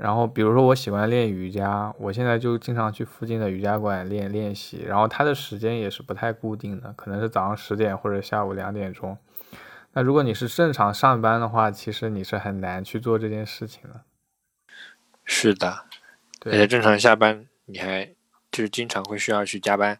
[0.00, 4.84] 然后，比如说我喜欢练瑜伽，我现在就经常去附近的瑜伽馆练练习。
[4.86, 9.18] 然后它的时间也是不太固定的，可能是早上十点或者下午两点钟。
[9.94, 14.02] 那如果你是正常上班的话，其实你是很难去做这件事情的。
[15.24, 15.86] 是的，
[16.46, 18.06] 而且正常下班你还
[18.52, 19.98] 就是经常会需要去加班，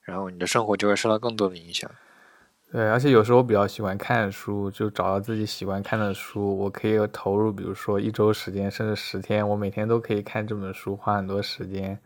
[0.00, 1.90] 然后你的生活就会受到更多的影响。
[2.72, 11.96] 对，而且有时候我比较喜欢看书，就找到自己喜欢看的书，我可以投入，比如说一周时间，甚至十天，我每天都可以看这本书，花很多时间，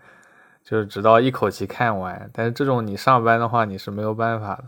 [0.62, 2.28] 就是直到一口气看完。
[2.34, 4.64] 但是这种你上班的话，你是没有办法的。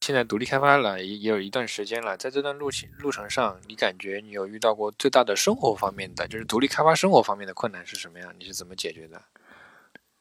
[0.00, 8.34] 现在独立开发了也也有一段时间了，在这段路程路程上，你感觉你有遇到过最大的生活方面的，就是独立开发生活方面的困难是什么样？
[8.40, 9.22] 你是怎么解决的？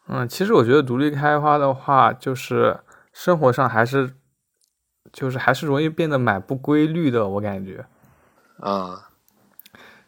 [0.07, 2.79] 嗯，其实我觉得独立开发的话，就是
[3.11, 4.13] 生活上还是。
[5.11, 7.85] 就是还是容易变得蛮不规律的，我感觉，
[8.59, 9.09] 啊，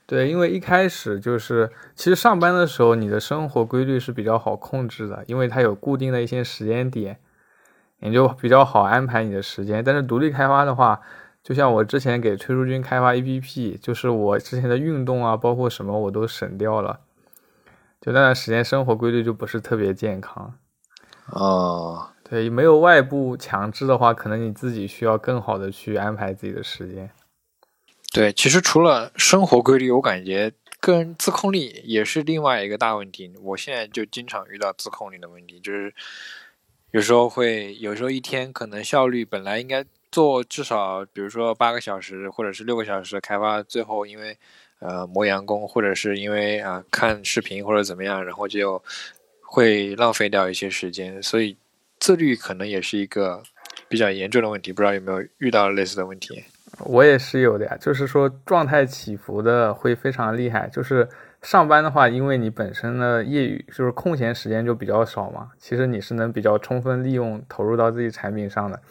[0.05, 7.19] 对，因为一开始就是，其实上班的时候，你的生活规律是比较好控制的，因为它有固定的一些时间点，
[7.99, 9.83] 你就比较好安排你的时间。
[9.83, 11.01] 但是独立开发的话，
[11.41, 16.99] 就像我之前给崔淑君开发 APP，就是我之前的运动啊，包括什么我都省掉了，
[17.99, 20.53] 就那段时间生活规律就不是特别健康，
[21.31, 22.09] 哦。
[22.33, 27.07] 对，没有外部强制的话，可能你自己需要更好的去安排自己的时间。
[28.11, 33.31] 对，其实除了生活规律，我感觉个人自控力也是另外一个大问题。
[33.39, 35.93] 我现在就经常遇到自控力的问题，就是
[36.89, 44.35] 有时候会，有时候一天可能效率本来应该做至少，比如说八个小时或者是六个小时的开发，最后因为
[44.79, 48.83] 呃磨洋工，或者是因为啊看视频或者怎么样，然后就
[49.39, 51.55] 会浪费掉一些时间，所以。
[52.03, 53.41] 自律可能也是一个
[53.87, 56.43] 比较严重的问题，不知道有没有遇到类似的问题？
[56.79, 60.67] 我也是有的呀，就是说状态起伏的会非常厉害。
[60.67, 61.07] 就是
[61.43, 68.81] 上班的话，因为你本身的业余就是空闲时间就比较少嘛，其实你是能比较充分利用投入到自己产品上的。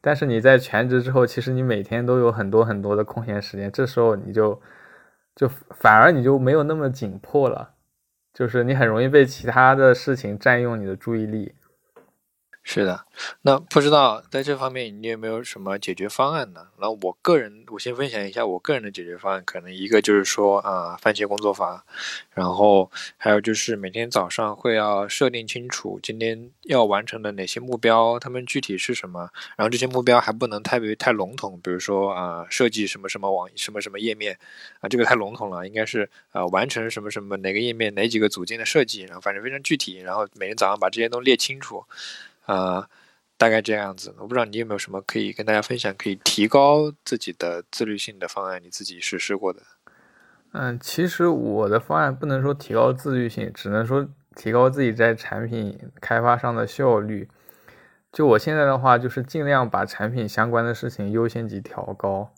[0.00, 4.62] 但是你在全职之后，其实你每天都有很多很多的空闲时间，这时候你就
[5.34, 7.72] 就反而你就没有那么紧迫了。
[8.32, 11.52] 就是你很容易被其他的事情占用你的注意力。
[12.66, 13.04] 是的，
[13.42, 16.66] 那不知道在这方面你有没有什么解决方案呢？
[16.78, 21.84] 然后我个人，我先分享一下我个人的解决方案，可能一个就是说啊，番茄工作法，
[22.32, 34.38] 然后还有就是每天早上会要设定清楚今天要完成的哪些目标，他们具体是什么，然后这些目标还不能太别太笼统，比如说啊，设计什么什么网什么什么页面
[34.80, 41.84] 啊，这个太笼统了，应该是呃完成什么什么哪个页面哪几个组件的设计，然后反正非常具体，然后每天早上把这些都列清楚。
[42.46, 42.88] 啊，
[43.38, 49.62] 大概这样子，我不知道你有没有什么可以跟大家分享，可以提高自己的自律性的方案，你自己实施过的？
[50.52, 57.28] 嗯，其实我的方案不能说提高自律性，只能说提高自己在产品开发上的效率。
[58.12, 62.30] 就我现在的话，就是尽量把产品相关的事情优先级调高，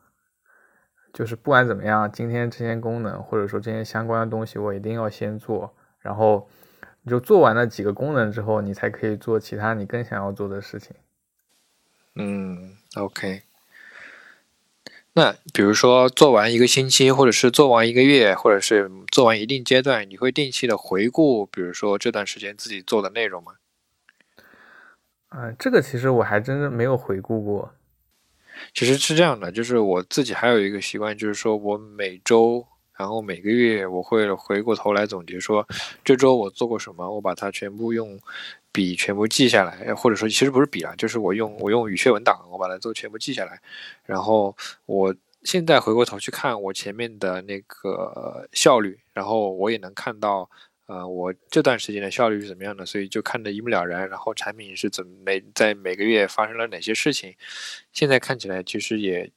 [1.13, 6.49] 就是不管怎么样，今天这些功能或者说这些相关的东西，我一定要先做，然后。
[7.07, 10.91] 你就做完了几个功能之后，你才可以做其他你更想要做的事情。
[12.17, 13.43] 嗯，OK。
[15.13, 23.53] 那比如说做完一个星期，或者是做完一个月，或者是做完一定阶段，你会定期的回顾，比如说这段时间自己做的内容吗？
[25.29, 27.73] 嗯，这个其实我还真的没有回顾过。
[28.75, 32.67] 其实是这样的，就是我自己还有一个习惯，就是说我每周。
[32.97, 35.67] 然后每个月我会回过头来总结，说
[36.03, 38.19] 这周我做过什么，我把它全部用
[38.73, 43.61] 笔全部记下来，或者说其实不是笔啊，就是我用我用语雀文档，我把它都全部记下来。
[44.05, 50.49] 然后我现在回过头去看我前面的那个效率，然后我也能看到，
[50.87, 54.09] 呃，我这段时间的效率是怎么样的，所以就看得一目了然。
[54.09, 57.35] 然后产品是怎么每在每个月发生了哪些事情，
[57.93, 59.31] 现在看起来其实也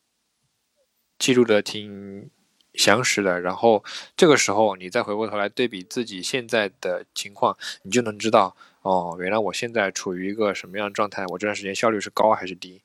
[1.18, 2.30] 记录的挺。
[2.74, 3.84] 详实的，然后
[4.16, 12.82] 这个时候你再回过头来对比自己现在的情况，你就能知道哦，原来我现在处于一个什么样的状态，我这段时间效率是高还是低。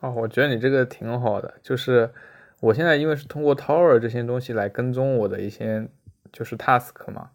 [0.00, 2.10] 哦，我觉得你这个挺好的，就是
[2.60, 5.88] 我现在因为是通过 Tower 这些东西来跟踪我的一些
[6.32, 7.30] 就是 task 嘛，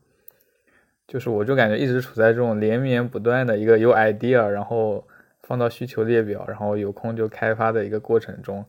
[1.08, 5.08] 就是我就感觉一直处在这种连绵不断的一个有 idea，然后
[5.44, 8.66] 放到需求列表，然后有空就开发的一个过程中。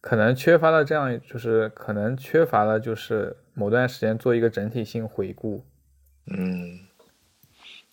[0.00, 5.64] 可能缺乏了这样，就是可能缺乏了，就是某段时间做一个整体性回顾。
[6.26, 6.86] 嗯，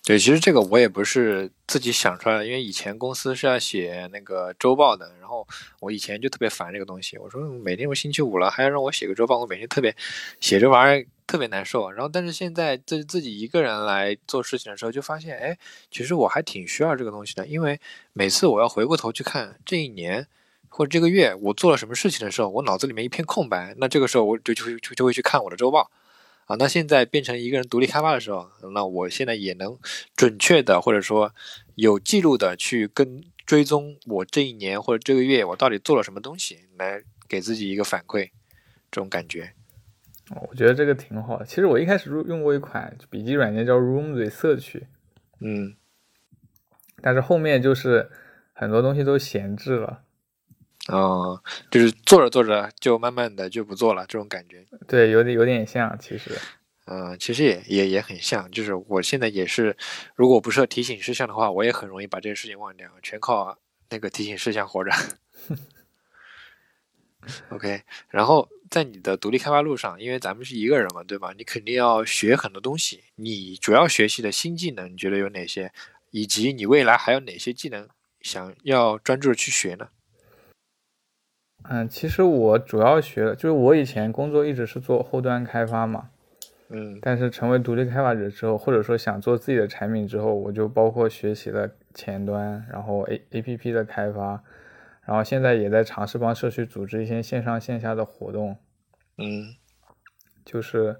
[0.03, 5.47] 对，其实这个我也不是自己想出来的，因为以前公司是要写那个周报的，然后
[5.79, 7.17] 我以前就特别烦这个东西。
[7.17, 9.95] 我说每天我星期五了还要让我写个周报，我每天特别
[10.39, 11.89] 写这玩意儿特别难受。
[11.89, 15.57] 然后但是现在自自己一个人来做事情的时候，就发现哎，
[15.89, 17.79] 其实我还挺需要这个东西的，因为
[18.13, 20.27] 每次我要回过头去看这一年。
[20.75, 25.89] 或者这个月我做了什么事情的时候，我脑子里面一片空白，那这个时候我就就会就就会去看我的周报，
[26.47, 29.79] 啊，那现在变成一个人独立开发的时候，那我现在也能
[30.17, 31.33] 准确的或者说
[31.75, 38.31] 有记录的去跟追踪我这一年或者这个月我到底做了什么东西，来给自己一个反馈，
[38.91, 39.53] 这种感觉。
[40.49, 41.45] 我觉得这个挺好的。
[41.45, 44.81] 其实我一开始用过一款笔记软件叫 Room，Research，
[45.39, 45.77] 嗯，
[47.01, 48.11] 但是后面就是
[48.51, 50.01] 很多东西都闲置了。
[50.87, 54.65] 哦，就是做着做着就慢慢的就不做了，这种感觉。
[54.87, 56.31] 对，有点有点像，其实。
[56.87, 59.75] 嗯，其实也也也很像，就是我现在也是，
[60.13, 63.57] 如果不设提醒事项的话，我也很容易把这些事情忘掉，全靠
[63.89, 64.91] 那个提醒事项活着。
[67.49, 71.33] OK，然后在你的独立开发路上，因为咱们是一个人嘛，对吧？
[71.35, 73.03] 你肯定要学很多东西。
[73.15, 75.73] 你主要学习的新技能，你觉得有哪些？
[76.11, 77.89] 以及你未来还有哪些技能
[78.21, 79.89] 想要专注的去学呢？
[81.67, 86.09] 嗯，其实我主要学的就是我以前工作一直是做后端开发嘛，
[86.69, 94.43] 嗯，但是成为独立开发者之后，或者说想做自己的产品之后，我就包括学习了前端，然后 A A P P 的开发，
[95.05, 98.55] 然后现在也在尝试帮社区组织一些线上线下的活动，
[99.17, 99.55] 嗯，
[100.45, 100.95] 就是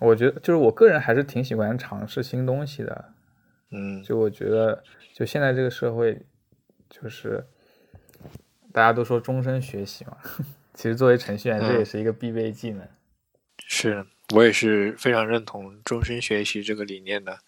[0.00, 3.04] 我觉得就是我个人还是挺喜欢尝试新东西的，
[3.70, 4.82] 嗯，就我觉得
[5.14, 6.20] 就现在这个社会
[6.90, 7.44] 就是。
[8.74, 10.18] 大家都说终身学习嘛，
[10.74, 12.84] 其实作为程序员，这也是一个必备技能。
[13.68, 14.04] 是
[14.34, 17.38] 我也是非常认同终身学习这个理念的，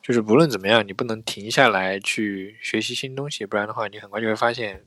[0.00, 4.86] 就是不论怎么样，你不能停下来去学习新东西，不然的话，你很快就会发现，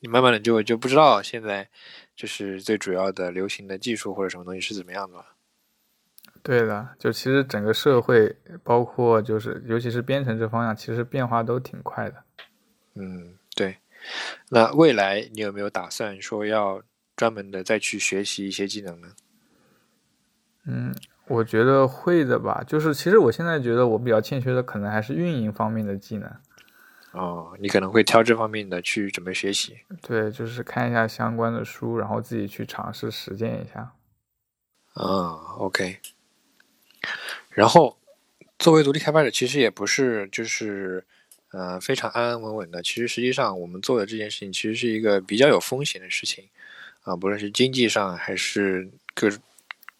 [0.00, 1.68] 你慢慢的就就不知道现在
[2.16, 5.26] 就是最主要的流行的技术或者什么东西是怎么样的了。
[6.42, 8.34] 对的，就其实整个社会，
[8.64, 12.24] 包括就是尤其是编程这方向，其实变化都挺快的。
[12.96, 13.76] 嗯，对。
[14.50, 16.82] 那未来你有没有打算说要
[17.16, 19.08] 专门的再去学习一些技能呢？
[20.66, 20.94] 嗯，
[21.26, 26.30] 我觉得会的吧，就是其实我现在觉得我比较欠缺的可能还是运营方面的技能。
[27.12, 29.78] 哦，你可能会挑这方面的去准备学习。
[30.02, 33.94] 对，就是看一下相关的书，然后自己去尝试实践一下。
[34.92, 36.00] 啊，OK。
[37.50, 37.98] 然后，
[38.58, 41.06] 作为独立开发者，其实也不是就是
[41.52, 42.82] 呃非常安安稳稳的。
[42.82, 46.48] 其实实际上，我们做的这件事情其实是一个比较有风险的事情
[47.02, 49.30] 啊，不论是经济上还是个。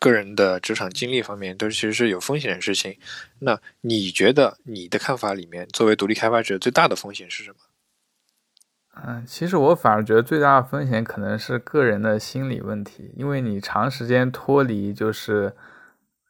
[0.01, 2.97] 个人的职场经历方面，都其实是有风险的事情。
[3.41, 7.57] 那你觉得你的看法里面，作为独立开发者最大的风险是什么？
[9.05, 15.53] 嗯，其实我反而觉得最大的风险可能是个人的心理问题，因为你长时间脱离就是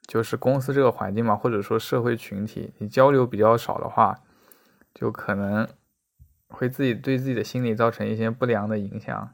[0.06, 4.18] 就是公司这个环境嘛，或者说社会群体，你交流比较少的话，
[4.98, 5.68] 就可能
[6.48, 9.32] 会自己对自己的心理造成一些不良的影响。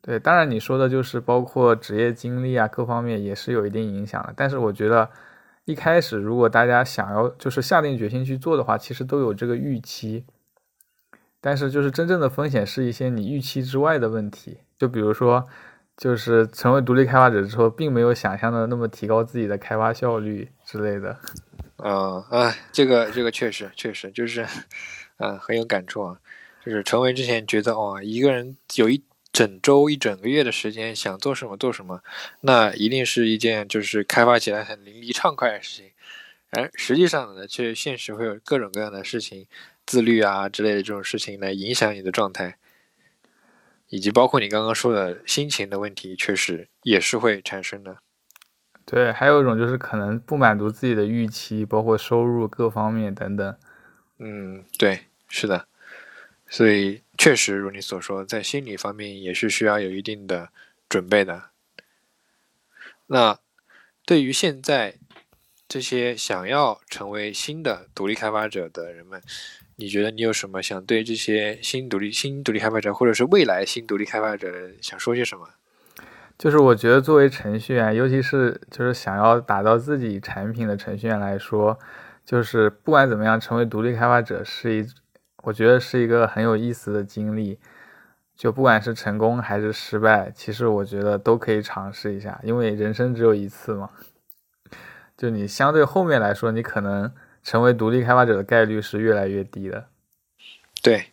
[0.00, 4.32] 对，当然你说的就是包括职业经历啊，各方面也是有一定影响的。
[4.34, 5.10] 但是我觉得
[5.66, 10.24] 一开始如果大家想要就是下定决心去做的话，其实都有这个预期。
[11.42, 15.46] 但是就是真正的风险是一些你预期之外的问题，就比如说，
[15.98, 21.18] 就是成为独立开发者之后，并没有想象的那么提高自己的开发效率之类的。
[21.82, 24.46] 啊啊，这个这个确实确实就是，
[25.18, 26.20] 嗯，很有感触啊。
[26.64, 29.02] 就是成为之前觉得哦，一个人有一。
[29.32, 32.02] 整周一整个月的时间想做什么做什么，
[32.40, 35.92] 那一定是一件就是开发起来很淋漓畅快的事情。
[36.50, 39.46] 而实际上呢，却现实会有各种各样的事情，
[39.86, 42.58] 自律啊之类的这种事情来影响你的状态，
[43.88, 47.98] 以及包括你刚刚说的心情的问题，确实也是会产生的。
[48.90, 53.56] 对，还有一种就是可能不满足自己的预期，包括收入各方面等等。
[54.18, 55.68] 嗯，对，是的。
[56.48, 60.48] 所以确实如你所说，在心理方面也是需要有一定的
[60.88, 61.50] 准备的。
[63.06, 63.38] 那
[64.04, 64.96] 对于现在
[65.68, 69.22] 这些想要成为新的独立开发者的人们，
[69.76, 75.48] 你觉得你有什么想对这些新独立新独立开发者，或者是未来新独立开发者想说些什么？
[76.40, 81.78] 就是我觉得作为程序员，尤其是就是想要打造自己产品的程序员来说，
[82.24, 84.86] 就是不管怎么样，成为独立开发者是一。
[85.42, 87.58] 我觉得是一个很有意思的经历，
[88.34, 93.90] 就不管是成功还是失败，其实我觉得都可以尝试一下，因为人生只有一次嘛。
[95.18, 97.12] 就你相对后面来说，你可能
[97.42, 99.88] 成为独立开发者的概率是越来越低的。
[100.82, 101.06] 对，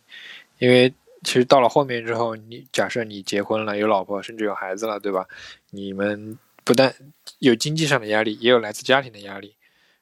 [0.56, 5.26] 因为其实到了后面之后，你假设你结婚了，有老婆，甚至有孩子了，对吧？
[5.70, 6.94] 你们不但
[7.38, 9.56] 有经济上的压力，也有来自家庭的压力，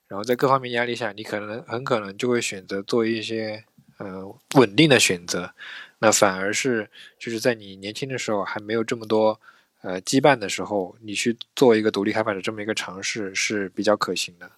[0.09, 3.65] 然后在各方面压力下，你可能很可能就会选择做一些。
[3.99, 5.55] 呃，稳定的选择，
[6.01, 9.41] 那反而是就是在你年轻的时候还没有这么多
[9.81, 14.51] 呃羁绊的时候，你去做一个独立开发者这么一个尝试是比较可行的。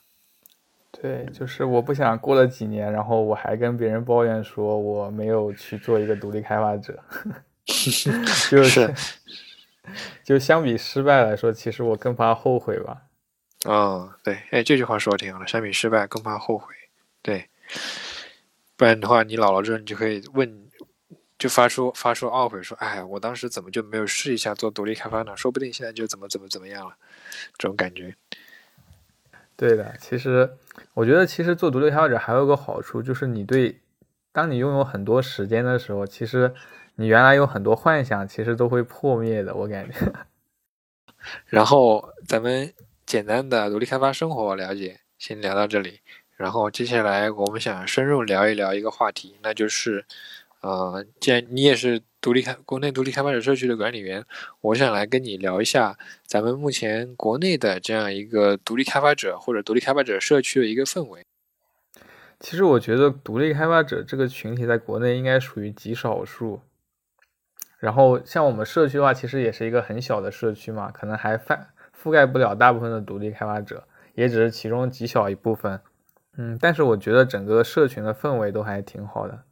[1.00, 6.98] 对，就是我不想过了几年，然后我还跟别人抱怨说我没有去做一个独立开发者，
[8.50, 8.92] 就是
[10.24, 13.02] 就相比失败来说，其实我更怕后悔吧。
[13.64, 16.74] 哦，对，哎，这句话说的挺好的，相比失败更怕后悔，
[17.22, 17.48] 对。
[18.76, 20.68] 不然的话，你老了之后，你就可以问，
[21.36, 25.36] 就发出发出懊悔，说：“哎，我当时怎么就没有试一下做独立开发呢？
[25.36, 26.96] 说不定现在就怎么怎么怎么样了。”
[27.58, 28.14] 这种感觉。
[29.56, 30.48] 对的，其实
[30.94, 33.80] 我觉得，其实做独立开发者还有个好处，就是你对，
[34.32, 36.52] 当你拥有很多时间的时候，其实
[36.96, 39.54] 你原来有很多幻想，其实都会破灭的。
[39.54, 39.94] 我感觉。
[41.46, 42.72] 然后咱们
[43.04, 46.00] 简单的独立开发生活了解，先聊到这里。
[46.36, 50.04] 然后接下来我们想深入聊一聊一个话题，那就是，
[50.60, 54.24] 呃，既然你也是独立开国内独立开发者社区的管理员，
[54.60, 61.24] 我想来跟你聊一下咱们目前国内的这样一个独立开发者或者独立开发者社区的一个氛围。
[62.40, 66.60] 其实我觉得独立开发者这个群体在国内应该属于极少数。
[67.78, 71.58] 然后像我们社区的话，其实也是一个很小的社区嘛，可能还覆
[72.02, 75.80] 覆盖不了大部分的独立开发者，也只是其中极小一部分。
[76.36, 79.44] 嗯，但是我觉得整个社群的氛围都还挺好的。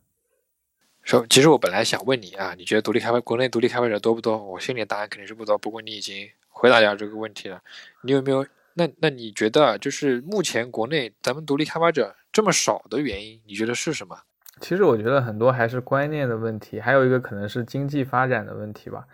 [1.07, 4.37] 说，其实我本来想问你啊，你觉得独立开发国内独立开发者多不多？
[4.37, 5.57] 我心里答案肯定是不多。
[5.57, 7.63] 不过你已经回答掉这个问题了。
[8.03, 8.45] 你有没有？
[8.75, 14.19] 那那你觉得，就是目前国内咱们独立开发者这么少的原因，你觉得是什么？
[14.61, 19.07] 其实我觉得很多还是观念的问题，还有一个可能是经济发展的问题吧。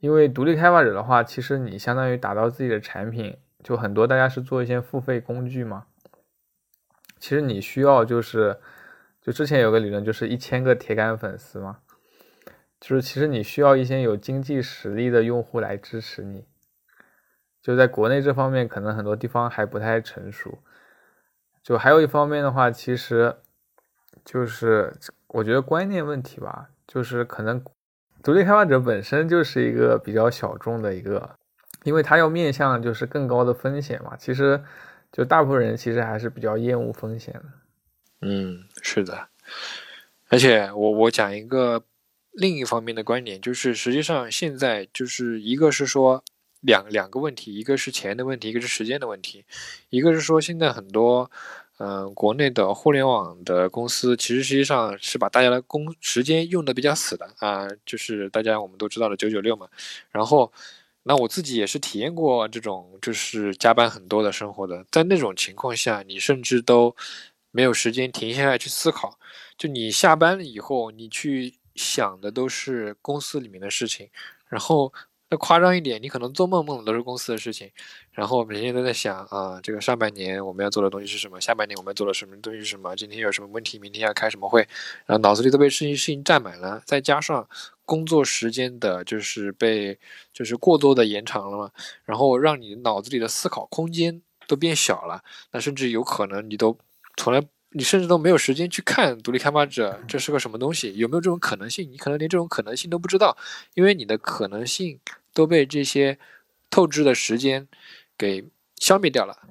[0.00, 3.34] 因为独立开发者的话，其实你相当于打造自己的产品，
[3.64, 5.86] 就很多大家是做一些付费工具嘛。
[7.18, 8.58] 其实你需要就是，
[9.28, 11.80] 就之前有个理论就是一千个铁杆粉丝嘛，
[12.80, 16.46] 就是其实你需要一些有经济实力的用户来支持你。
[17.60, 20.60] 就在国内这方面，可能很多地方还不太成熟。
[21.62, 23.36] 就还有一方面的话，其实
[24.24, 27.62] 就是我觉得观念问题吧，就是可能
[28.22, 31.36] 独立开发者本身就是一个比较小众的一个，
[31.84, 34.16] 因为他要面向就是更高的风险嘛。
[34.16, 34.58] 其实
[35.12, 37.44] 就大部分人其实还是比较厌恶风险的。
[38.20, 39.28] 嗯，是的。
[40.28, 41.82] 而且我我讲一个
[42.32, 46.22] 另一方面的观点，就是实际上现在就是一个是说
[46.60, 49.44] 两两个问题，一个是钱的问题，一个是时间的问题，
[49.88, 51.30] 一个是说现在很多
[51.78, 59.68] 嗯国内的互联网的公司，其实实际上是把大家的工时间用的比较死的啊，就是大家我们都知道的九九六嘛。
[60.10, 60.52] 然后
[61.04, 66.94] 那我自己也是体验过这种就是加班很多的生活的，在那种情况下，你甚至都
[67.50, 69.18] 没有时间停下来去思考。
[69.56, 74.08] 就你下班了以后，你去想的都是公司里面的事情，
[74.48, 74.92] 然后
[75.30, 77.70] 那夸张一点，你可能做梦梦的都是公司的事情，
[78.12, 81.40] 然后每天都在想啊，这个上半年我们要做的东西是什么？
[81.40, 82.96] 下半年我们要做的什么东西是什么？
[82.96, 83.78] 今天有什么问题？
[83.78, 84.60] 明天要开什么会？
[85.06, 87.46] 然后脑子里都被事情事情占满了，再加上
[87.84, 89.98] 工作时间的就是被
[90.32, 91.70] 就是过多的延长了嘛，
[92.04, 95.22] 然后让你脑子里的思考空间都变小了，
[95.52, 96.78] 那甚至有可能你都
[97.18, 97.46] 从来。
[97.72, 101.86] 你甚至都没有时间去看独立开发者这是个什么东西，有没有这种可能性？
[101.92, 103.36] 你可能连这种可能性都不知道，
[103.74, 104.98] 因为你的可能性
[105.34, 106.18] 都被这些
[106.70, 107.68] 透支的时间
[108.16, 108.42] 给
[108.76, 109.42] 消灭掉了。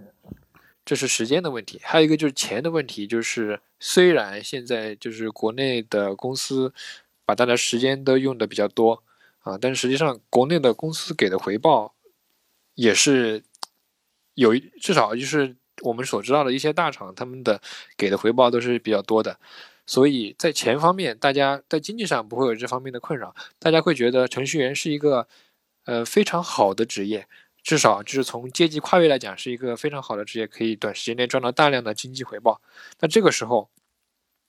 [0.84, 6.74] 这是时间的问题，还有一个就是钱的问题，就是虽然现在就是国内的公司
[7.24, 9.03] 把大家时间都用的比较多
[9.41, 11.93] 啊，但是实际上国内的公司给的回报
[12.74, 13.43] 也是
[14.34, 15.55] 有至少就是。
[15.82, 17.61] 我们所知道的一些大厂，他们的
[17.95, 19.39] 给的回报都是比较多的，
[19.86, 23.36] 所以在钱方面，大家在经济上不会有这方面的困扰。
[23.59, 25.28] 大家会觉得程序员是一个
[25.86, 27.28] 呃非常好的职业，
[27.61, 32.61] 至少就是从阶级跨越来讲，是一个非常好的职业，可以短时间内赚到大量的经济回报。
[32.99, 33.69] 那这个时候，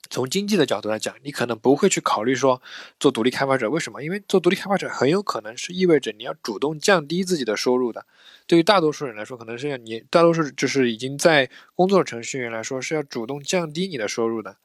[0.09, 2.61] 从经济的角度来讲，你可能不会去考虑说
[2.99, 4.03] 做独立开发者，为什么？
[4.03, 8.05] 因为做独立开发者很有可能是意味着你要主动降低自己的收入的。
[8.47, 14.57] 对于大多数人来说，可能是你大多数就是已经在工作的程序员来说是要主动降低你的收入的。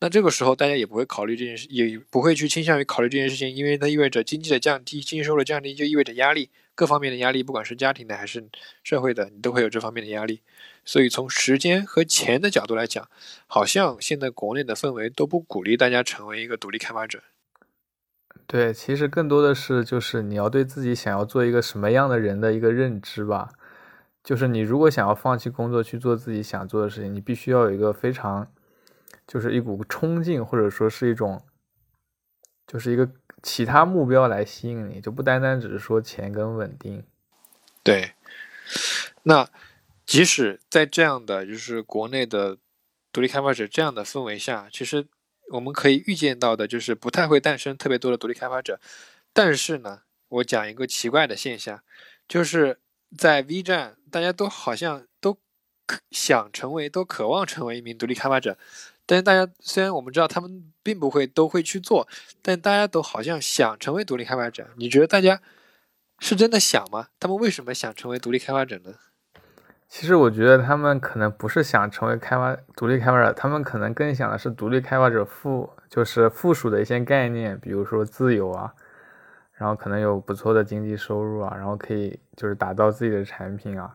[0.00, 8.48] 那这个时候大家也不会考虑这件事，也不会去倾向于考虑这件事情，因为它意味着经济的降低，经济收入降低就意味着压力，各方面的压力，不管是家庭的还是
[8.82, 10.42] 社会的，你都会有这方面的压力。
[10.84, 13.08] 所以从时间和钱的角度来讲，
[13.46, 17.22] 好像现在国内的氛围都不鼓励大家成为一个独立开发者。
[18.46, 23.50] 对，其实更多的是就是你要对自己想要做一个什么样的人的一个认知吧。
[24.24, 28.50] 就是你如果想要放弃工作去做自己想做的事情，你必须要有一个非常，
[29.26, 31.42] 就是一股冲劲，或者说是一种，
[32.66, 33.10] 就是一个
[33.42, 37.04] 其他目标来吸引你，就不单单只是说钱跟稳定。
[37.82, 38.12] 对，
[39.24, 39.48] 那。
[40.04, 42.58] 即使在这样的就是国内的
[43.12, 45.06] 独立开发者这样的氛围下，其实
[45.52, 48.80] 我们可以预见到的就是不太会诞生特别多的独立开发者。
[49.32, 51.80] 但是呢，我讲一个奇怪的现象，
[52.28, 52.80] 就是
[53.16, 55.38] 在 V 站，大家都好像都
[56.10, 58.58] 想成为、都渴望成为一名独立开发者。
[59.12, 62.08] 但是大家虽然我们知道他们并不会都会去做，
[62.40, 64.68] 但大家都好像想成为独立开发者。
[64.76, 65.38] 你觉得大家
[66.18, 67.08] 是真的想吗？
[67.20, 68.94] 他们为什么想成为独立开发者呢？
[69.86, 78.72] 其实我觉得他们可能不是想成为开发独立开发者，他们可能更想的是独立开发者附就是附属的一些概念，比如说自由啊，
[79.52, 83.94] 然后可能有不错的经济收入啊，然后可以就是打造自己的产品啊。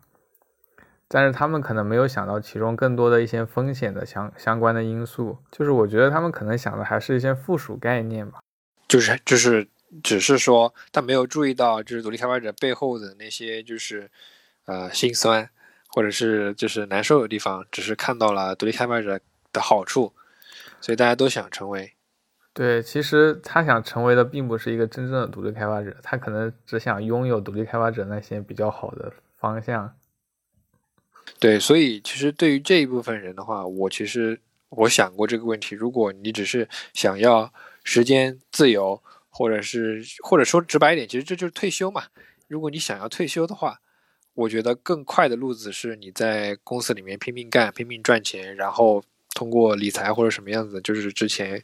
[1.08, 8.39] 但是他们可能没有想到其中更多的一些风险的相相关的因素，就是我觉得他们可能想的还是一些附属概念吧，
[8.88, 9.68] 就是就是
[10.03, 14.10] 只是说他没有注意到就是独立开发者背后的那些就是
[14.66, 15.49] 呃心酸。
[15.89, 19.20] 或者是就是难受的地方，只是看到了独立开发者
[19.51, 20.14] 的好处，
[20.80, 21.93] 所以大家都想成为。
[22.53, 29.91] 对，其实他想成为的并不是一个真正的独立开发者，他可能只想拥有独立开发者那些比较好的方向。
[31.39, 37.53] 对，所以其实对于这一部分人的话，我其实我想过这个问题：如果你只是想要
[37.84, 42.03] 时间自由，或者是或者说直白一点，其实这就是退休嘛。
[42.47, 43.80] 如果你想要退休的话。
[44.38, 49.03] 我觉得更快的路子是你在公司里面拼命干、拼命赚钱，然后
[49.34, 51.59] 通过理财或者什么样子，就是之前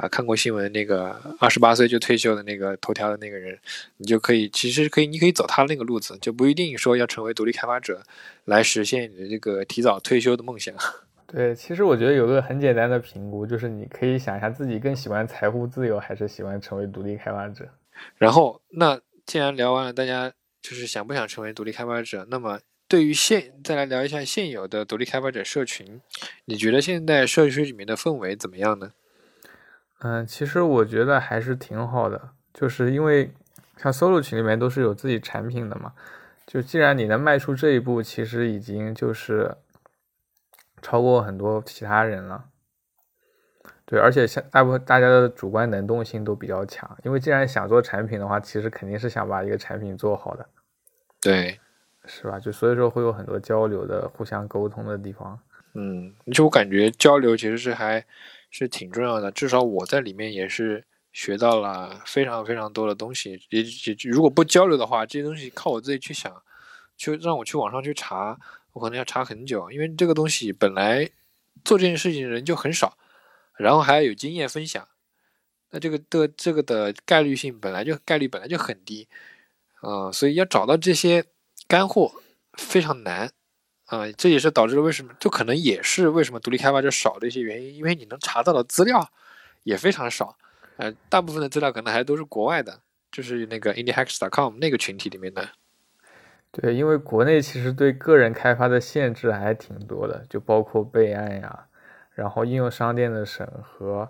[0.00, 3.58] 啊看过新闻那个二十八岁就退休的那个头条的那个人，
[3.98, 8.02] 你就可以其实可以，你可以走他那个路子，就不一定说要成为独立开发者
[8.44, 10.74] 来实现你的这个提早退休的梦想。
[11.28, 17.68] 对，其实我觉得有个很简单的评估，就是你可以想一下自己更喜欢财务自由还是喜欢成为独立开发者。
[18.16, 20.32] 然后那既然聊完了，大家。
[20.62, 22.26] 就是想不想成为独立开发者。
[22.30, 26.02] 那么对于现再来聊一下现有的独立开发者社群，
[26.44, 28.92] 你觉得现在社区里面的氛围怎么样呢？
[30.00, 33.32] 嗯，其实我觉得还是挺好的，就是因为
[33.76, 35.92] 像 solo 群里面都是有自己产品的嘛，
[36.46, 39.54] 就既然你能迈出这一步，其实已经就是
[40.82, 42.44] 超过很多其他人了。
[43.84, 50.46] 对，而且像大部分大家的主观能动性都比较强，因为既然想做产品的话，其实肯定是想把一个产品做好的。
[51.20, 51.58] 对。
[52.06, 52.40] 是吧？
[52.40, 55.38] 就所以说会有很多交流的、互相沟通的地方。
[55.74, 58.04] 嗯，就我感觉交流其实是还
[58.50, 63.40] 是挺重要的，至少我在里面也是学到了非常非常多的东西。
[63.50, 66.42] 也也如果不交流的话，这些东西靠我自己去想，
[66.96, 68.38] 去让我去网上去查，
[68.72, 71.08] 我可能要查很久，因为这个东西本来
[71.64, 72.98] 做这件事情的人就很少，
[73.56, 74.86] 然后还要有经验分享，
[75.70, 79.08] 那这个的这个的概率性本来就概率本来就很低，
[79.80, 81.24] 啊，所以要找到这些。
[81.68, 82.20] 干货
[82.54, 83.30] 非常难
[83.90, 89.10] 啊，这也是导致了为什么，就可能也是为什么独立开发者少的一些原因，因为你能查到的资料
[89.64, 90.36] 也非常少，
[90.76, 92.80] 呃，大部分的资料可能还都是国外的，
[93.10, 95.48] 就是那个 IndieHacks.com 那个群体里面的。
[96.52, 101.66] 对，因为国内其实对个人开发的限制还挺多的，就包括备案呀，
[102.14, 104.08] 然后应用商店的审核，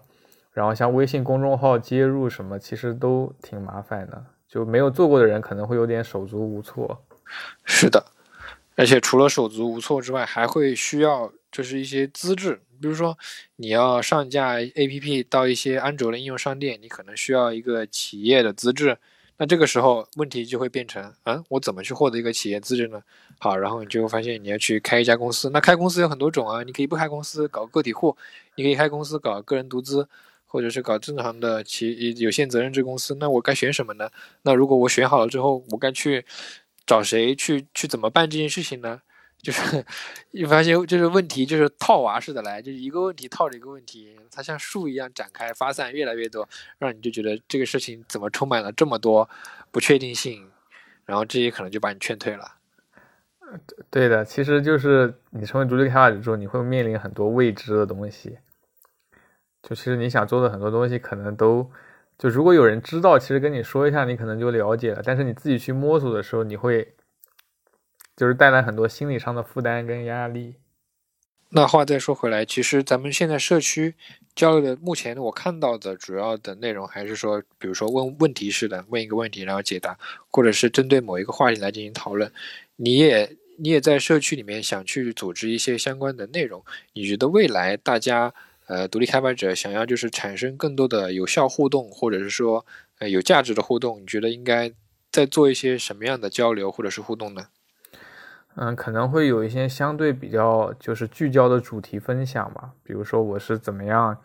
[0.53, 7.03] 然后像微信公众号接入什么，其实都挺麻烦的，就没有做过的人可能会有点手足无措。
[7.64, 8.05] 是的，
[8.77, 13.18] 而且除了手足无措之外，还会需要就是一些资质，比如说
[13.57, 18.97] 你要上架 APP 到一些安卓的应用商店，你可能需要一个企业的资质。
[19.37, 23.03] 那这个时候问题就会变成，嗯，我怎么去获得一个企业资质呢？
[23.39, 25.51] 好，然后你就发现你要去开一家公司。
[25.51, 28.16] 那开公司有很多种啊，你可以不开公司搞个体户，
[28.57, 30.07] 你可以开公司搞个人独资，
[30.47, 33.14] 或者是搞正常的企有限责任制公司。
[33.16, 34.11] 那我该选什么呢？
[34.43, 36.25] 那如果我选好了之后，我该去。
[36.87, 39.03] 找谁去去怎么办这件事情呢？
[39.41, 39.83] 就是
[40.33, 49.26] 你发现就是问题就是套娃似的来，就是一个问题套着一个问题，它像树一样展开发散越来越多，让你就觉得这个事情怎么充满了这么多
[49.70, 50.51] 不确定性，
[51.07, 52.57] 然后这些可能就把你劝退了。
[53.89, 58.37] 对的，其实就是你成为独立开发者之后，你会面临很多未知的东西，
[59.62, 61.70] 就其实你想做的很多东西可能都。
[62.21, 65.01] 就如果有人知道，其实跟你说一下，你可能就了解了。
[65.03, 66.87] 但是你自己去摸索的时候，你会
[68.14, 70.57] 就是带来很多心理上的负担跟压力。
[71.49, 73.95] 那话再说回来，其实咱们现在社区
[74.35, 79.99] 交流的，目前我看到的主要的内容还是说，比如说问问题式的，问一个问题然后解答，
[80.31, 82.31] 或者是针对某一个话题来进行讨论。
[82.77, 86.62] 你也你也在社区里面想去组织一些相关的内容，
[86.93, 88.35] 你觉得未来大家？
[88.71, 92.64] 呃，独立开发者想要就是产生更多的有效互动，或者是说
[93.01, 94.73] 呃有价值的互动，你觉得应该
[95.11, 97.49] 再做一些什么样的交流或者是互动呢？
[98.55, 104.16] 嗯，可能会有一些相对比较就是聚焦的主题分享吧，比如说我是怎么样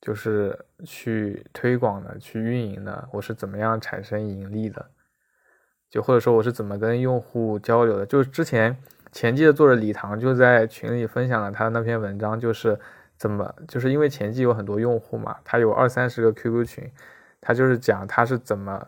[0.00, 4.86] 就是去推广的、去运营的，我是怎么样产生盈利的，
[5.90, 8.06] 就或者说我是怎么跟用户交流的。
[8.06, 8.74] 就是之前
[9.12, 12.80] 前期的作者李唐就在群里分享了他的那篇文章，就是。
[13.18, 13.54] 怎么？
[13.66, 16.90] 就是因为前期有很多用户嘛，他有二三十个 QQ 群，
[17.40, 18.86] 他就是讲他是怎么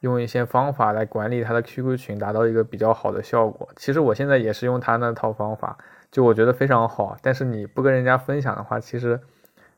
[0.00, 3.68] 用一些方法来管理他的 QQ 群，达到一个比较好的效果。
[3.76, 5.76] 其实我现在也是用他那套方法，
[6.10, 7.16] 就我觉得非常好。
[7.20, 9.20] 但是你不跟人家分享的话，其实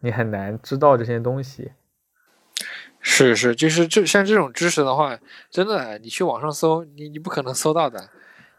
[0.01, 1.73] 你很难知道这些东西。
[3.01, 5.19] 是是，就是这像这种知识的话，
[5.51, 8.11] 真的你去网上搜，你你不可能搜到的。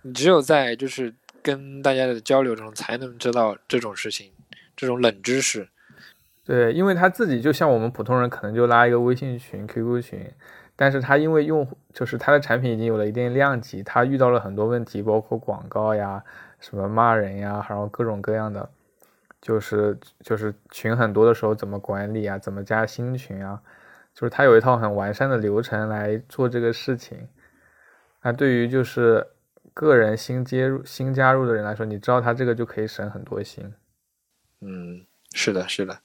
[0.02, 1.14] 你只有在就是
[1.44, 4.32] 跟大家的交流中，才能知道这种事情。
[4.80, 5.68] 这种冷知识，
[6.46, 10.32] 对，因为他自己就像我们普通人，可能就拉一个微信群、QQ 群，
[10.74, 16.24] 但是他因为用户就是他的产品已经有了一定量级，他遇到了很多问题，包括广告呀、
[16.62, 18.70] 什么骂人呀，然后各种各样的，
[19.42, 23.62] 就是就是群很多的时候怎么管理啊，怎么加新群啊，
[24.14, 27.28] 就是他有一套很完善的流程来做这个事情。
[28.22, 29.28] 那对于就是
[29.74, 33.74] 个人新接入、新加入的人来说，你知道他这个就可以省很多心。
[34.62, 36.00] 嗯，是的，是的，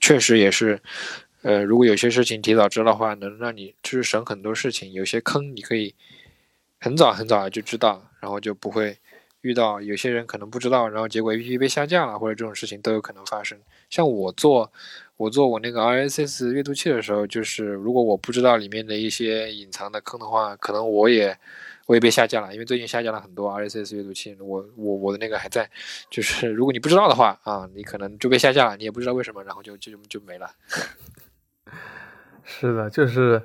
[0.00, 0.80] 确实也是，
[1.42, 4.92] 呃，如果有些事情提早知道的话，能让你就是省很多事情。
[4.92, 5.94] 有些坑你可以
[6.80, 8.98] 很早很早就知道，然后就不会
[9.40, 13.58] 遇到有些人可能不知道，然后结果 APP 被下架了，或者这种事情都有可能发生。
[13.88, 14.70] 像我做
[15.16, 21.38] 我做我那个 RSS 阅读器的时候，就是如果我不知道里面的一些隐藏的坑的话，可能我也。
[21.92, 25.70] 我也被下架了，因为最近下架了很多 RSS 阅读器，我我我的那个还在，
[26.08, 30.50] 就是如果你不知道的话啊，你可能就被下架了，你也不知道为什么，然后就就就没了。
[32.44, 33.42] 是的，就是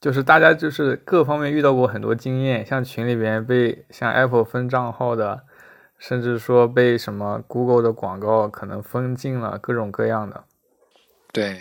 [0.00, 5.42] 就是大家就是各方面遇到过很多经验，像群里边被像 Apple 分账号的，
[5.98, 10.44] 甚至说被什么 Google 的广告可能封禁了，各种各样的。
[11.32, 11.60] 对，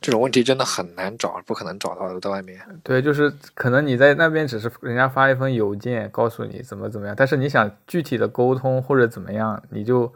[0.00, 2.58] 这种问题真的很难找，不可能找到的，在外面。
[2.82, 10.12] 对，就是可能你在那边只是人家发一封邮件告诉你怎么怎么样，但是你想具体的沟通或者怎么样，你就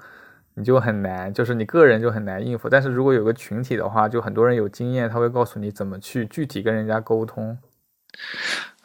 [0.55, 2.69] 你就很难，就是你个人就很难应付。
[2.69, 7.59] 但是如果有个群体的话，就很多人有经验，他会告诉你怎么去具体跟人家沟通。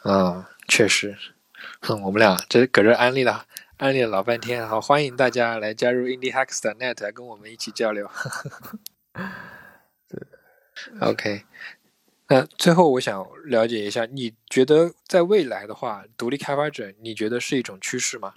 [0.04, 1.16] 嗯，确实，
[1.80, 3.44] 哼，我们俩这搁这安利了，
[3.78, 8.10] 安利了老半天，好，欢迎大家来加入 Indie Hacks 的 Net，来跟我们一起交流。
[11.00, 11.44] OK，
[12.28, 18.34] 那最后我想了解一下，你觉得在未来的话，独立开发者你觉得是一种趋势吗？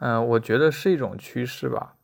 [0.00, 1.96] 嗯，我觉得是一种趋势吧，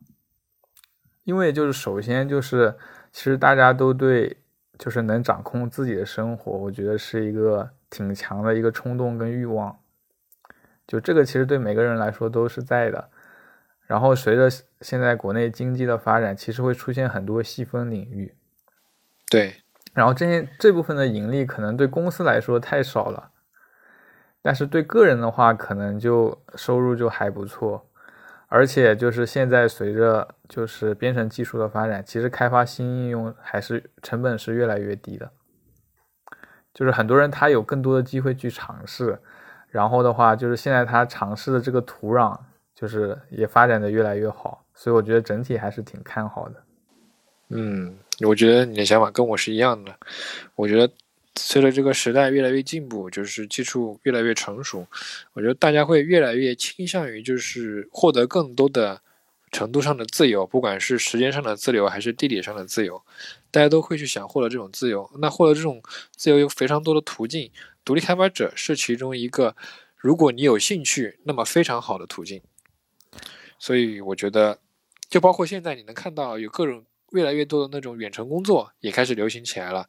[1.23, 2.75] 因为就是首先就是
[3.11, 4.37] 其实大家都对
[4.77, 9.79] 就是能掌控自己的生活，我觉得是一个挺强的一个冲动跟欲望，
[10.87, 13.09] 就这个其实对每个人来说都是在的。
[13.85, 14.49] 然后随着
[14.81, 18.33] 现在国内经济的发展，其实会出现很多细分领域。
[19.29, 19.55] 对，
[19.93, 23.31] 然后这些这部分的盈利可能对公司来说太少了，
[24.41, 27.85] 但是对个人的话，可能就收入就还不错。
[28.51, 35.29] 而且就是现在随着就是编程技术的发展，其实开发新应用还是成本是越来越低的。
[36.73, 39.19] 就是很多人他有更多的机会去尝试，
[39.67, 42.35] 然后的话就是现在他尝试的这个土壤
[42.73, 46.63] 就是也发展的越来越好，所以我觉得整体还是挺看好的。
[47.49, 49.95] 嗯，我觉得你的想法跟我是一样的。
[50.55, 50.91] 我觉得
[51.37, 54.85] 随着这个时代越来越进步，就是技术越来越成熟，
[55.33, 59.01] 我觉得大家会越来越倾向于就是获得更多的
[59.51, 63.01] 程度上的自由，不管是时间上的自由还是地理上的自由，
[63.51, 65.09] 大家都会去想获得这种自由。
[65.19, 65.81] 那获得这种
[66.15, 67.49] 自由有非常多的途径，
[67.85, 69.55] 独立开发者是其中一个。
[69.95, 72.41] 如果你有兴趣，那么非常好的途径。
[73.57, 74.59] 所以我觉得，
[75.09, 76.83] 就包括现在你能看到有各种。
[77.11, 79.87] 越来越多的那种远程工作也开始流行起来了，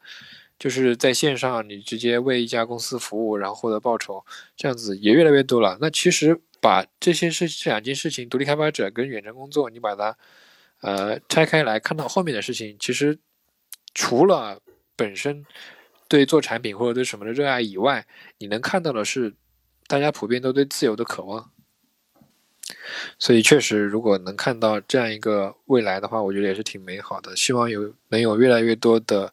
[0.59, 4.25] 就是在线上你直接为一家公司服务，然后获得报酬，
[4.57, 5.79] 这样子也越来越多了。
[5.81, 10.16] 那其实把这些事这两件事情，独立开发者跟远程工作，你把它
[10.81, 13.18] 呃拆开来看到后面的事情，其实
[13.95, 14.61] 除了
[14.97, 15.45] 本身
[16.09, 18.07] 对做产品或者对什么的热爱以外，
[18.39, 19.35] 你能看到的是
[19.87, 21.51] 大家普遍都对自由的渴望。
[23.18, 27.34] 所以确实，如果能看到这样一个未来的话，我觉得也是挺美好的。
[27.36, 29.32] 希望有能有越来越多的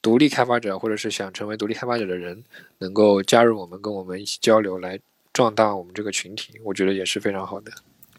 [0.00, 2.44] 独立开发者，或者是想成为独立开发者的人，
[2.78, 4.98] 能够加入我们，跟我们一起交流，来
[5.32, 6.60] 壮大我们这个群体。
[6.64, 7.72] 我觉得也是非常好的。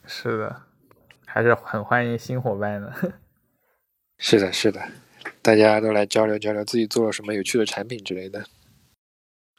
[0.05, 0.63] 是的，
[1.25, 3.13] 还是很欢迎新伙伴的。
[4.17, 4.81] 是的，是的，
[5.41, 8.45] 大家都来交流交流自己做了什么有趣的产品之类的。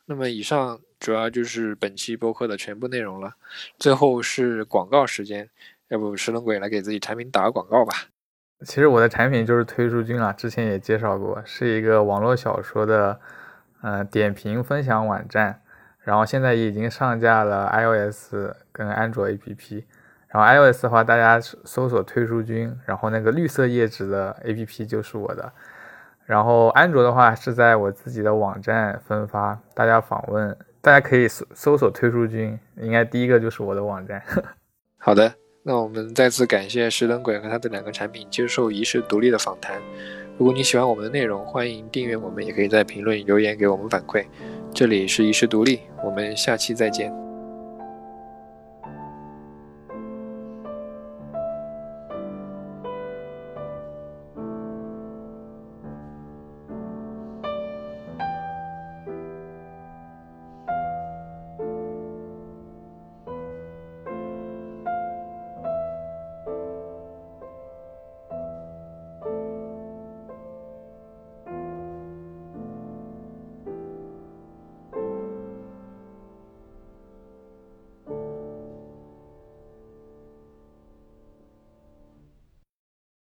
[0.06, 0.80] 那么以上。
[1.00, 3.34] 主要就是本期播客的全部内容了，
[3.78, 5.48] 最后是广告时间，
[5.88, 7.94] 要不石龙鬼来给自己产品打个广告吧。
[8.66, 13.18] 其实我的产品就是推书君啊，之前也介绍过，是一个网络小说的，
[13.80, 15.62] 嗯，点评分享网站，
[16.00, 18.34] 然后现在已经上架了 iOS
[18.70, 19.84] 跟安卓 APP，
[20.28, 25.50] 然后 iOS 的话，大家搜索推书君，然后那个绿色叶子的 APP 就是我的，
[26.26, 30.54] 然后安卓的话是在我自己的网站分发，大家访问。
[30.82, 34.22] 大家可以搜搜索推书君，应该第一个就是我的网站。
[34.96, 39.80] 好的，那我们再次感谢石灯鬼和他的两个产品接受仪式独立的访谈。
[40.38, 44.24] 如果你喜欢我们的内容，欢迎订阅我们，也可以在评论留言给我们反馈。
[44.72, 47.29] 这里是仪式独立，我们下期再见。